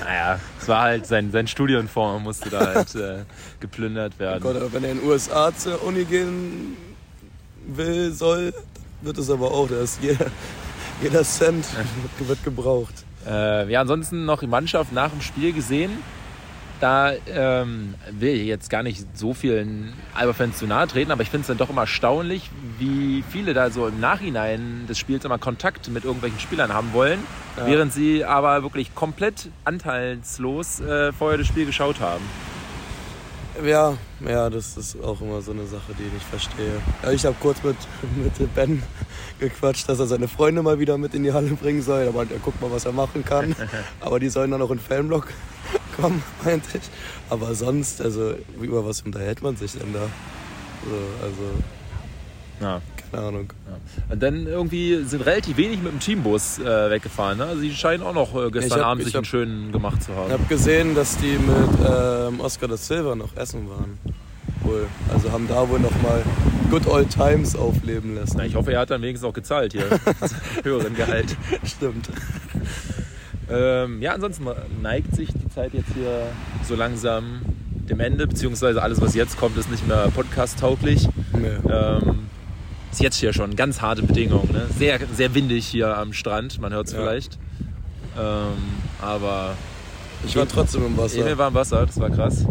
Naja, 0.03 0.39
es 0.61 0.67
war 0.67 0.81
halt 0.83 1.05
sein, 1.05 1.31
sein 1.31 1.47
Studienfonds 1.47 2.23
musste 2.23 2.49
da 2.49 2.59
halt 2.73 2.95
äh, 2.95 3.23
geplündert 3.59 4.19
werden. 4.19 4.41
Gott, 4.41 4.55
aber 4.55 4.71
wenn 4.73 4.83
er 4.83 4.91
in 4.91 4.99
den 4.99 5.07
USA 5.07 5.55
zur 5.55 5.83
Uni 5.83 6.05
gehen 6.05 6.77
will, 7.67 8.11
soll, 8.11 8.53
wird 9.01 9.17
es 9.17 9.29
aber 9.29 9.51
auch. 9.51 9.67
Da 9.67 9.81
ist 9.81 10.01
jeder, 10.01 10.27
jeder 11.01 11.23
Cent 11.23 11.65
wird 12.19 12.43
gebraucht. 12.43 13.05
Äh, 13.25 13.71
ja, 13.71 13.81
ansonsten 13.81 14.25
noch 14.25 14.39
die 14.39 14.47
Mannschaft 14.47 14.93
nach 14.93 15.09
dem 15.11 15.21
Spiel 15.21 15.53
gesehen. 15.53 15.91
Da 16.79 17.11
ähm, 17.33 17.95
will 18.11 18.35
ich 18.35 18.45
jetzt 18.45 18.69
gar 18.69 18.83
nicht 18.83 19.03
so 19.17 19.33
vielen 19.33 19.93
Alba-Fans 20.13 20.57
zu 20.59 20.67
nahe 20.67 20.87
treten, 20.87 21.11
aber 21.11 21.23
ich 21.23 21.29
finde 21.31 21.41
es 21.41 21.47
dann 21.47 21.57
doch 21.57 21.71
immer 21.71 21.81
erstaunlich, 21.81 22.51
wie 22.77 23.23
viele 23.31 23.55
da 23.55 23.71
so 23.71 23.87
im 23.87 23.99
Nachhinein 23.99 24.85
des 24.87 24.99
Spiels 24.99 25.25
immer 25.25 25.39
Kontakt 25.39 25.89
mit 25.89 26.03
irgendwelchen 26.05 26.39
Spielern 26.39 26.71
haben 26.71 26.93
wollen, 26.93 27.19
Ja. 27.57 27.65
während 27.65 27.93
sie 27.93 28.23
aber 28.23 28.61
wirklich 28.61 28.93
komplett 28.93 29.49
anteilslos 29.65 30.79
äh, 30.79 31.11
vorher 31.13 31.39
das 31.39 31.47
Spiel 31.47 31.65
geschaut 31.65 31.99
haben. 31.99 32.23
Ja, 33.65 33.97
ja, 34.23 34.51
das 34.51 34.77
ist 34.77 35.01
auch 35.03 35.19
immer 35.19 35.41
so 35.41 35.51
eine 35.53 35.65
Sache, 35.65 35.93
die 35.97 36.03
ich 36.03 36.13
nicht 36.13 36.25
verstehe. 36.27 36.79
Ja, 37.01 37.09
ich 37.11 37.25
habe 37.25 37.35
kurz 37.39 37.63
mit, 37.63 37.75
mit 38.39 38.53
Ben 38.53 38.83
gequatscht, 39.39 39.89
dass 39.89 39.97
er 39.99 40.05
seine 40.05 40.27
Freunde 40.27 40.61
mal 40.61 40.77
wieder 40.77 40.99
mit 40.99 41.15
in 41.15 41.23
die 41.23 41.33
Halle 41.33 41.49
bringen 41.55 41.81
soll. 41.81 42.01
Er 42.03 42.11
meinte, 42.11 42.35
er 42.35 42.39
guckt 42.39 42.61
mal, 42.61 42.69
was 42.71 42.85
er 42.85 42.91
machen 42.91 43.25
kann. 43.25 43.55
Aber 43.99 44.19
die 44.19 44.29
sollen 44.29 44.51
dann 44.51 44.61
auch 44.61 44.69
in 44.69 44.77
Fanblock 44.79 45.29
kommen, 45.99 46.23
meinte 46.45 46.77
ich. 46.77 46.83
Aber 47.29 47.53
sonst, 47.55 48.01
also 48.01 48.35
über 48.61 48.85
was 48.85 49.01
unterhält 49.01 49.41
man 49.41 49.55
sich 49.57 49.73
denn 49.73 49.93
da? 49.93 50.07
So, 50.85 51.25
also, 51.25 51.51
Ja. 52.61 52.81
keine 53.11 53.23
Ahnung. 53.27 53.53
Und 54.09 54.21
dann 54.23 54.47
irgendwie 54.47 55.03
sind 55.03 55.21
relativ 55.25 55.57
wenig 55.57 55.81
mit 55.81 55.91
dem 55.91 55.99
Teambus 55.99 56.59
äh, 56.59 56.89
weggefahren. 56.89 57.37
Ne? 57.39 57.45
Also 57.45 57.61
sie 57.61 57.71
scheinen 57.73 58.03
auch 58.03 58.13
noch 58.13 58.33
äh, 58.35 58.49
gestern 58.51 58.77
Ich 58.79 58.83
hab- 58.83 58.91
Abend 58.91 59.01
ich 59.01 59.05
sich 59.07 59.15
hab- 59.15 59.19
einen 59.19 59.25
schönen 59.25 59.71
gemacht 59.71 60.03
zu 60.03 60.11
Ich 60.11 60.17
haben. 60.17 60.31
habe 60.31 60.43
gesehen, 60.45 60.95
dass 60.95 61.17
die 61.17 61.37
mit 61.37 61.89
ähm, 61.89 62.39
Oscar 62.41 62.67
da 62.67 62.77
Silva 62.77 63.15
noch 63.15 63.35
essen 63.35 63.69
waren. 63.69 63.97
Wohl. 64.61 64.87
Also 65.13 65.31
haben 65.31 65.47
da 65.47 65.67
wohl 65.69 65.79
noch 65.79 65.91
mal 66.01 66.21
Good 66.69 66.87
Old 66.87 67.09
Times 67.09 67.55
aufleben 67.55 68.15
lassen. 68.15 68.35
Na, 68.37 68.45
ich 68.45 68.55
hoffe, 68.55 68.73
er 68.73 68.81
hat 68.81 68.89
dann 68.89 69.01
wenigstens 69.01 69.29
auch 69.29 69.33
gezahlt 69.33 69.71
hier. 69.73 69.85
höheren 70.63 70.95
Gehalt. 70.95 71.35
Stimmt. 71.63 72.09
Ähm, 73.49 74.01
ja, 74.01 74.13
ansonsten 74.13 74.45
neigt 74.81 75.15
sich 75.15 75.29
die 75.33 75.49
Zeit 75.49 75.73
jetzt 75.73 75.93
hier 75.93 76.27
so 76.67 76.75
langsam 76.75 77.41
dem 77.89 77.99
Ende, 78.01 78.27
beziehungsweise 78.27 78.81
alles, 78.83 78.99
was 79.01 79.15
jetzt 79.15 79.37
kommt, 79.37 79.57
ist 79.57 79.71
nicht 79.71 79.87
mehr 79.87 80.09
podcast-tauglich. 80.13 81.07
Nee. 81.33 81.71
Ähm, 81.71 82.27
ist 82.91 83.01
jetzt 83.01 83.15
hier 83.17 83.31
schon 83.33 83.55
ganz 83.55 83.81
harte 83.81 84.03
Bedingungen. 84.03 84.51
Ne? 84.51 84.67
Sehr, 84.77 84.99
sehr 85.15 85.33
windig 85.33 85.65
hier 85.67 85.97
am 85.97 86.11
Strand, 86.13 86.59
man 86.59 86.73
hört 86.73 86.87
es 86.87 86.93
Ja. 86.93 86.99
vielleicht. 86.99 87.37
Ähm, 88.19 88.53
aber 89.01 89.53
Ich 90.25 90.35
war 90.35 90.47
trotzdem 90.47 90.85
im 90.85 90.97
Wasser. 90.97 91.19
Emil 91.19 91.37
war 91.37 91.49
im 91.49 91.53
Wasser, 91.53 91.85
das 91.85 91.99
war 91.99 92.09
krass. 92.09 92.43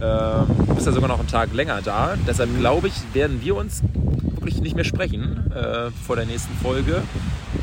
Ähm, 0.00 0.66
du 0.66 0.74
bist 0.74 0.86
ja 0.86 0.92
sogar 0.92 1.08
noch 1.08 1.18
einen 1.20 1.28
Tag 1.28 1.52
länger 1.54 1.80
da. 1.82 2.14
Deshalb 2.26 2.56
glaube 2.58 2.88
ich, 2.88 2.94
werden 3.14 3.40
wir 3.42 3.56
uns 3.56 3.82
wirklich 4.34 4.60
nicht 4.60 4.74
mehr 4.76 4.84
sprechen 4.84 5.50
äh, 5.52 5.90
vor 6.06 6.16
der 6.16 6.26
nächsten 6.26 6.54
Folge. 6.56 7.02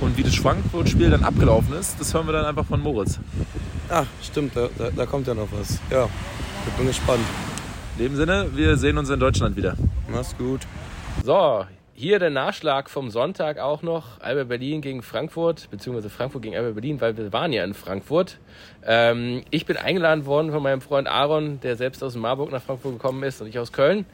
Und 0.02 0.18
wie 0.18 0.24
das 0.24 0.36
Frankfurt-Spiel 0.36 1.10
dann 1.10 1.24
abgelaufen 1.24 1.74
ist, 1.74 2.00
das 2.00 2.14
hören 2.14 2.26
wir 2.26 2.32
dann 2.32 2.46
einfach 2.46 2.66
von 2.66 2.80
Moritz. 2.80 3.20
Ach, 3.90 4.06
stimmt, 4.24 4.56
da, 4.56 4.70
da, 4.78 4.90
da 4.96 5.06
kommt 5.06 5.28
ja 5.28 5.34
noch 5.34 5.50
was. 5.52 5.80
Ja, 5.92 6.08
ich 6.68 6.74
bin 6.74 6.88
gespannt. 6.88 7.24
In 7.98 8.06
dem 8.06 8.16
Sinne, 8.16 8.48
wir 8.56 8.78
sehen 8.78 8.98
uns 8.98 9.10
in 9.10 9.20
Deutschland 9.20 9.58
wieder. 9.58 9.76
Mach's 10.08 10.38
gut. 10.38 10.62
So, 11.26 11.66
hier 11.94 12.18
der 12.18 12.30
Nachschlag 12.30 12.90
vom 12.90 13.10
Sonntag 13.10 13.60
auch 13.60 13.82
noch. 13.82 14.22
Alba 14.22 14.46
Berlin 14.46 14.80
gegen 14.80 15.02
Frankfurt, 15.02 15.70
beziehungsweise 15.70 16.10
Frankfurt 16.10 16.44
gegen 16.44 16.56
Alba 16.56 16.72
Berlin, 16.72 17.02
weil 17.02 17.18
wir 17.18 17.34
waren 17.34 17.52
ja 17.52 17.66
in 17.66 17.74
Frankfurt. 17.74 18.38
Ähm, 18.86 19.44
ich 19.52 19.66
bin 19.66 19.76
eingeladen 19.76 20.26
worden 20.26 20.54
von 20.54 20.64
meinem 20.64 20.80
Freund 20.80 21.10
Aaron, 21.10 21.60
der 21.60 21.76
selbst 21.76 22.02
aus 22.02 22.16
Marburg 22.16 22.54
nach 22.54 22.62
Frankfurt 22.62 22.94
gekommen 22.94 23.22
ist 23.24 23.42
und 23.42 23.48
ich 23.48 23.60
aus 23.60 23.74
Köln. 23.74 24.06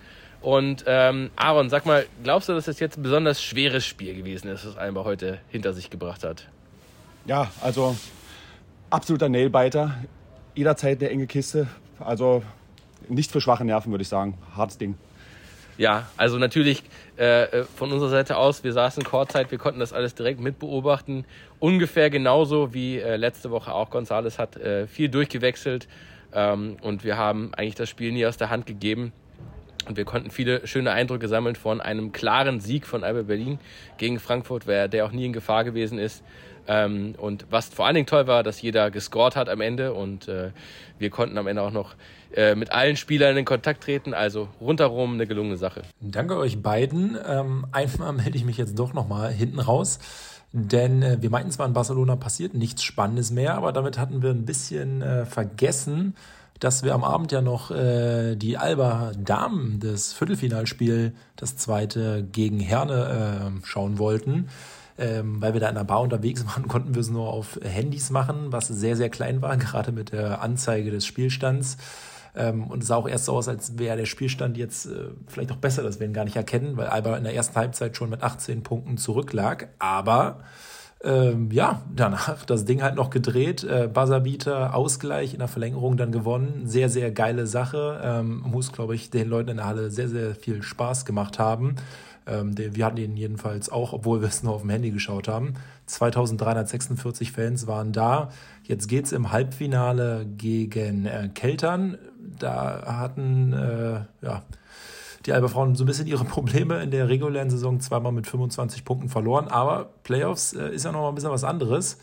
Und 0.46 0.84
ähm, 0.86 1.32
Aaron, 1.36 1.72
sag 1.72 1.88
mal, 1.88 2.06
glaubst 2.24 2.50
du, 2.50 2.54
dass 2.54 2.66
das 2.66 2.80
jetzt 2.80 3.00
ein 3.00 3.02
besonders 3.02 3.42
schweres 3.42 3.84
Spiel 3.84 4.14
gewesen 4.14 4.48
ist, 4.50 4.64
das 4.64 4.78
Alba 4.78 5.04
heute 5.04 5.40
hinter 5.50 5.74
sich 5.74 5.90
gebracht 5.90 6.24
hat? 6.24 6.48
Ja, 7.26 7.50
also 7.62 7.98
absoluter 8.92 9.28
Nailbiter. 9.28 9.96
Jederzeit 10.54 11.02
eine 11.02 11.10
enge 11.10 11.26
Kiste. 11.26 11.66
Also 12.00 12.44
nicht 13.10 13.32
für 13.32 13.42
schwache 13.42 13.66
Nerven, 13.66 13.92
würde 13.92 14.04
ich 14.04 14.08
sagen. 14.08 14.38
Hartes 14.56 14.78
Ding. 14.78 14.94
Ja, 15.80 16.06
also 16.16 16.38
natürlich 16.38 16.84
äh, 17.18 17.46
äh, 17.46 17.64
von 17.64 17.92
unserer 17.92 18.12
Seite 18.12 18.38
aus, 18.38 18.64
wir 18.64 18.72
saßen 18.72 19.04
Chorzeit, 19.04 19.50
wir 19.50 19.58
konnten 19.58 19.80
das 19.80 19.94
alles 19.94 20.14
direkt 20.14 20.40
mitbeobachten. 20.40 21.26
Ungefähr 21.58 22.12
genauso 22.12 22.72
wie 22.72 23.00
äh, 23.00 23.16
letzte 23.16 23.50
Woche 23.50 23.74
auch. 23.74 23.90
Gonzales 23.90 24.38
hat 24.38 24.58
äh, 24.58 24.86
viel 24.86 25.10
durchgewechselt 25.10 25.88
ähm, 26.34 26.78
und 26.84 27.04
wir 27.04 27.18
haben 27.18 27.52
eigentlich 27.56 27.74
das 27.74 27.90
Spiel 27.90 28.12
nie 28.12 28.28
aus 28.28 28.38
der 28.38 28.52
Hand 28.52 28.68
gegeben. 28.68 29.12
Und 29.88 29.98
wir 29.98 30.06
konnten 30.06 30.32
viele 30.32 30.66
schöne 30.68 30.92
Eindrücke 30.92 31.28
sammeln 31.28 31.56
von 31.56 31.82
einem 31.82 32.12
klaren 32.12 32.60
Sieg 32.60 32.88
von 32.88 33.04
Alba 33.04 33.24
Berlin 33.24 33.60
gegen 33.98 34.20
Frankfurt, 34.20 34.68
der 34.68 35.06
auch 35.06 35.12
nie 35.12 35.26
in 35.26 35.34
Gefahr 35.34 35.64
gewesen 35.64 36.00
ist. 36.00 36.24
Ähm, 36.68 37.16
und 37.18 37.46
was 37.50 37.70
vor 37.70 37.86
allen 37.86 37.96
Dingen 37.96 38.08
toll 38.08 38.28
war, 38.28 38.44
dass 38.44 38.62
jeder 38.62 38.92
gescored 38.92 39.36
hat 39.36 39.50
am 39.50 39.62
Ende 39.62 39.94
und 39.94 40.28
äh, 40.28 40.52
wir 40.98 41.10
konnten 41.10 41.38
am 41.38 41.48
Ende 41.48 41.62
auch 41.62 41.72
noch 41.72 41.96
äh, 42.34 42.56
mit 42.56 42.72
allen 42.72 42.98
Spielern 42.98 43.38
in 43.38 43.46
Kontakt 43.46 43.84
treten. 43.84 44.14
Also 44.14 44.50
rundherum 44.60 45.14
eine 45.14 45.28
gelungene 45.28 45.58
Sache. 45.58 45.84
Danke 46.02 46.38
euch 46.38 46.62
beiden. 46.62 47.18
Ähm, 47.28 47.68
einmal 47.72 48.14
melde 48.14 48.38
ich 48.38 48.46
mich 48.46 48.58
jetzt 48.58 48.80
doch 48.80 48.94
nochmal 48.94 49.32
hinten 49.32 49.60
raus. 49.60 50.00
Denn 50.52 51.04
äh, 51.04 51.18
wir 51.22 51.30
meinten 51.30 51.52
zwar 51.52 51.68
in 51.68 51.74
Barcelona 51.74 52.16
passiert 52.16 52.54
nichts 52.54 52.84
Spannendes 52.84 53.30
mehr, 53.32 53.56
aber 53.56 53.72
damit 53.72 53.98
hatten 53.98 54.22
wir 54.22 54.32
ein 54.32 54.46
bisschen 54.46 55.26
vergessen, 55.26 56.16
dass 56.60 56.84
wir 56.84 56.94
am 56.94 57.04
Abend 57.04 57.32
ja 57.32 57.42
noch 57.42 57.72
äh, 57.72 58.36
die 58.36 58.58
Alba 58.58 59.12
Damen 59.18 59.80
des 59.80 60.14
Viertelfinalspiel, 60.14 61.14
das 61.36 61.58
zweite 61.58 62.24
gegen 62.24 62.60
Herne, 62.60 63.52
äh, 63.62 63.66
schauen 63.66 63.98
wollten. 63.98 64.50
Ähm, 64.98 65.42
weil 65.42 65.52
wir 65.52 65.60
da 65.60 65.68
in 65.68 65.76
der 65.76 65.84
Bar 65.84 66.02
unterwegs 66.02 66.46
waren, 66.48 66.68
konnten 66.68 66.96
wir 66.96 67.02
es 67.02 67.10
nur 67.10 67.28
auf 67.28 67.60
Handys 67.62 68.10
machen, 68.10 68.52
was 68.52 68.68
sehr, 68.68 68.96
sehr 68.96 69.10
klein 69.10 69.42
war, 69.42 69.58
gerade 69.58 69.92
mit 69.92 70.14
der 70.14 70.42
Anzeige 70.42 70.92
des 70.92 71.06
Spielstands. 71.06 71.78
Ähm, 72.36 72.68
und 72.68 72.84
es 72.84 72.88
sah 72.88 72.96
auch 72.96 73.08
erst 73.08 73.26
so 73.26 73.34
aus, 73.34 73.48
als 73.48 73.78
wäre 73.78 73.98
der 73.98 74.06
Spielstand 74.06 74.58
jetzt 74.58 74.86
äh, 74.86 75.10
vielleicht 75.28 75.52
auch 75.52 75.58
besser, 75.58 75.84
dass 75.84 76.00
wir 76.00 76.08
ihn 76.08 76.14
gar 76.14 76.26
nicht 76.26 76.36
erkennen, 76.36 76.78
weil 76.78 76.88
Alba 76.88 77.18
in 77.18 77.24
der 77.24 77.34
ersten 77.34 77.56
Halbzeit 77.56 77.98
schon 77.98 78.10
mit 78.10 78.24
18 78.24 78.64
Punkten 78.64 78.98
zurücklag. 78.98 79.70
Aber 79.80 80.40
ähm, 81.04 81.52
ja, 81.52 81.82
danach 81.96 82.46
das 82.46 82.66
Ding 82.66 82.82
halt 82.82 82.96
noch 82.96 83.10
gedreht, 83.10 83.64
äh, 83.64 83.90
Buzzerbeater, 83.92 84.74
Ausgleich 84.74 85.34
in 85.34 85.40
der 85.40 85.48
Verlängerung 85.48 85.98
dann 85.98 86.12
gewonnen. 86.12 86.64
Sehr, 86.66 86.90
sehr 86.90 87.12
geile 87.12 87.48
Sache. 87.48 88.02
Ähm, 88.04 88.44
muss, 88.46 88.72
glaube 88.72 88.96
ich, 88.96 89.10
den 89.10 89.30
Leuten 89.30 89.50
in 89.50 89.58
der 89.58 89.68
Halle 89.68 89.92
sehr, 89.92 90.10
sehr 90.10 90.36
viel 90.36 90.64
Spaß 90.64 91.06
gemacht 91.06 91.38
haben. 91.38 91.76
Ähm, 92.28 92.58
wir 92.58 92.86
hatten 92.86 92.98
ihn 92.98 93.18
jedenfalls 93.18 93.70
auch, 93.70 93.94
obwohl 93.94 94.22
wir 94.22 94.28
es 94.28 94.42
nur 94.42 94.54
auf 94.54 94.62
dem 94.62 94.70
Handy 94.72 94.92
geschaut 94.92 95.28
haben. 95.28 95.56
2346 95.86 97.32
Fans 97.32 97.68
waren 97.68 97.92
da. 97.92 98.30
Jetzt 98.64 98.88
geht's 98.88 99.12
im 99.12 99.32
Halbfinale 99.32 100.26
gegen 100.38 101.06
äh, 101.06 101.30
Keltern. 101.34 101.98
Da 102.40 102.84
hatten 102.88 103.54
äh, 103.54 104.26
ja, 104.26 104.42
die 105.26 105.34
Alba 105.34 105.48
Frauen 105.48 105.76
so 105.76 105.84
ein 105.84 105.88
bisschen 105.88 106.08
ihre 106.08 106.24
Probleme 106.26 106.82
in 106.82 106.92
der 106.92 107.10
regulären 107.10 107.50
Saison 107.50 107.80
zweimal 107.80 108.12
mit 108.12 108.28
25 108.28 108.86
Punkten 108.86 109.10
verloren, 109.10 109.48
aber 109.48 109.90
Playoffs 110.04 110.54
äh, 110.54 110.70
ist 110.70 110.86
ja 110.86 110.92
noch 110.92 111.02
mal 111.02 111.10
ein 111.10 111.16
bisschen 111.16 111.32
was 111.32 111.44
anderes. 111.44 111.98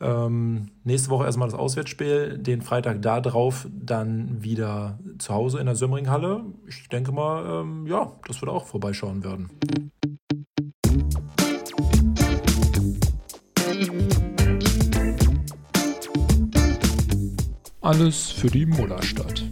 Ähm, 0.00 0.68
nächste 0.84 1.10
Woche 1.10 1.24
erstmal 1.24 1.48
das 1.48 1.58
Auswärtsspiel, 1.58 2.38
den 2.38 2.62
Freitag 2.62 3.02
da 3.02 3.20
drauf, 3.20 3.66
dann 3.72 4.42
wieder 4.44 4.98
zu 5.18 5.34
Hause 5.34 5.58
in 5.58 5.66
der 5.66 5.74
Sömmringhalle. 5.74 6.44
Ich 6.68 6.88
denke 6.88 7.10
mal, 7.10 7.62
ähm, 7.62 7.86
ja, 7.86 8.12
das 8.26 8.40
wird 8.40 8.50
auch 8.50 8.66
vorbeischauen 8.66 9.24
werden. 9.24 9.50
Alles 17.80 18.30
für 18.30 18.48
die 18.48 18.66
Mullerstadt. 18.66 19.47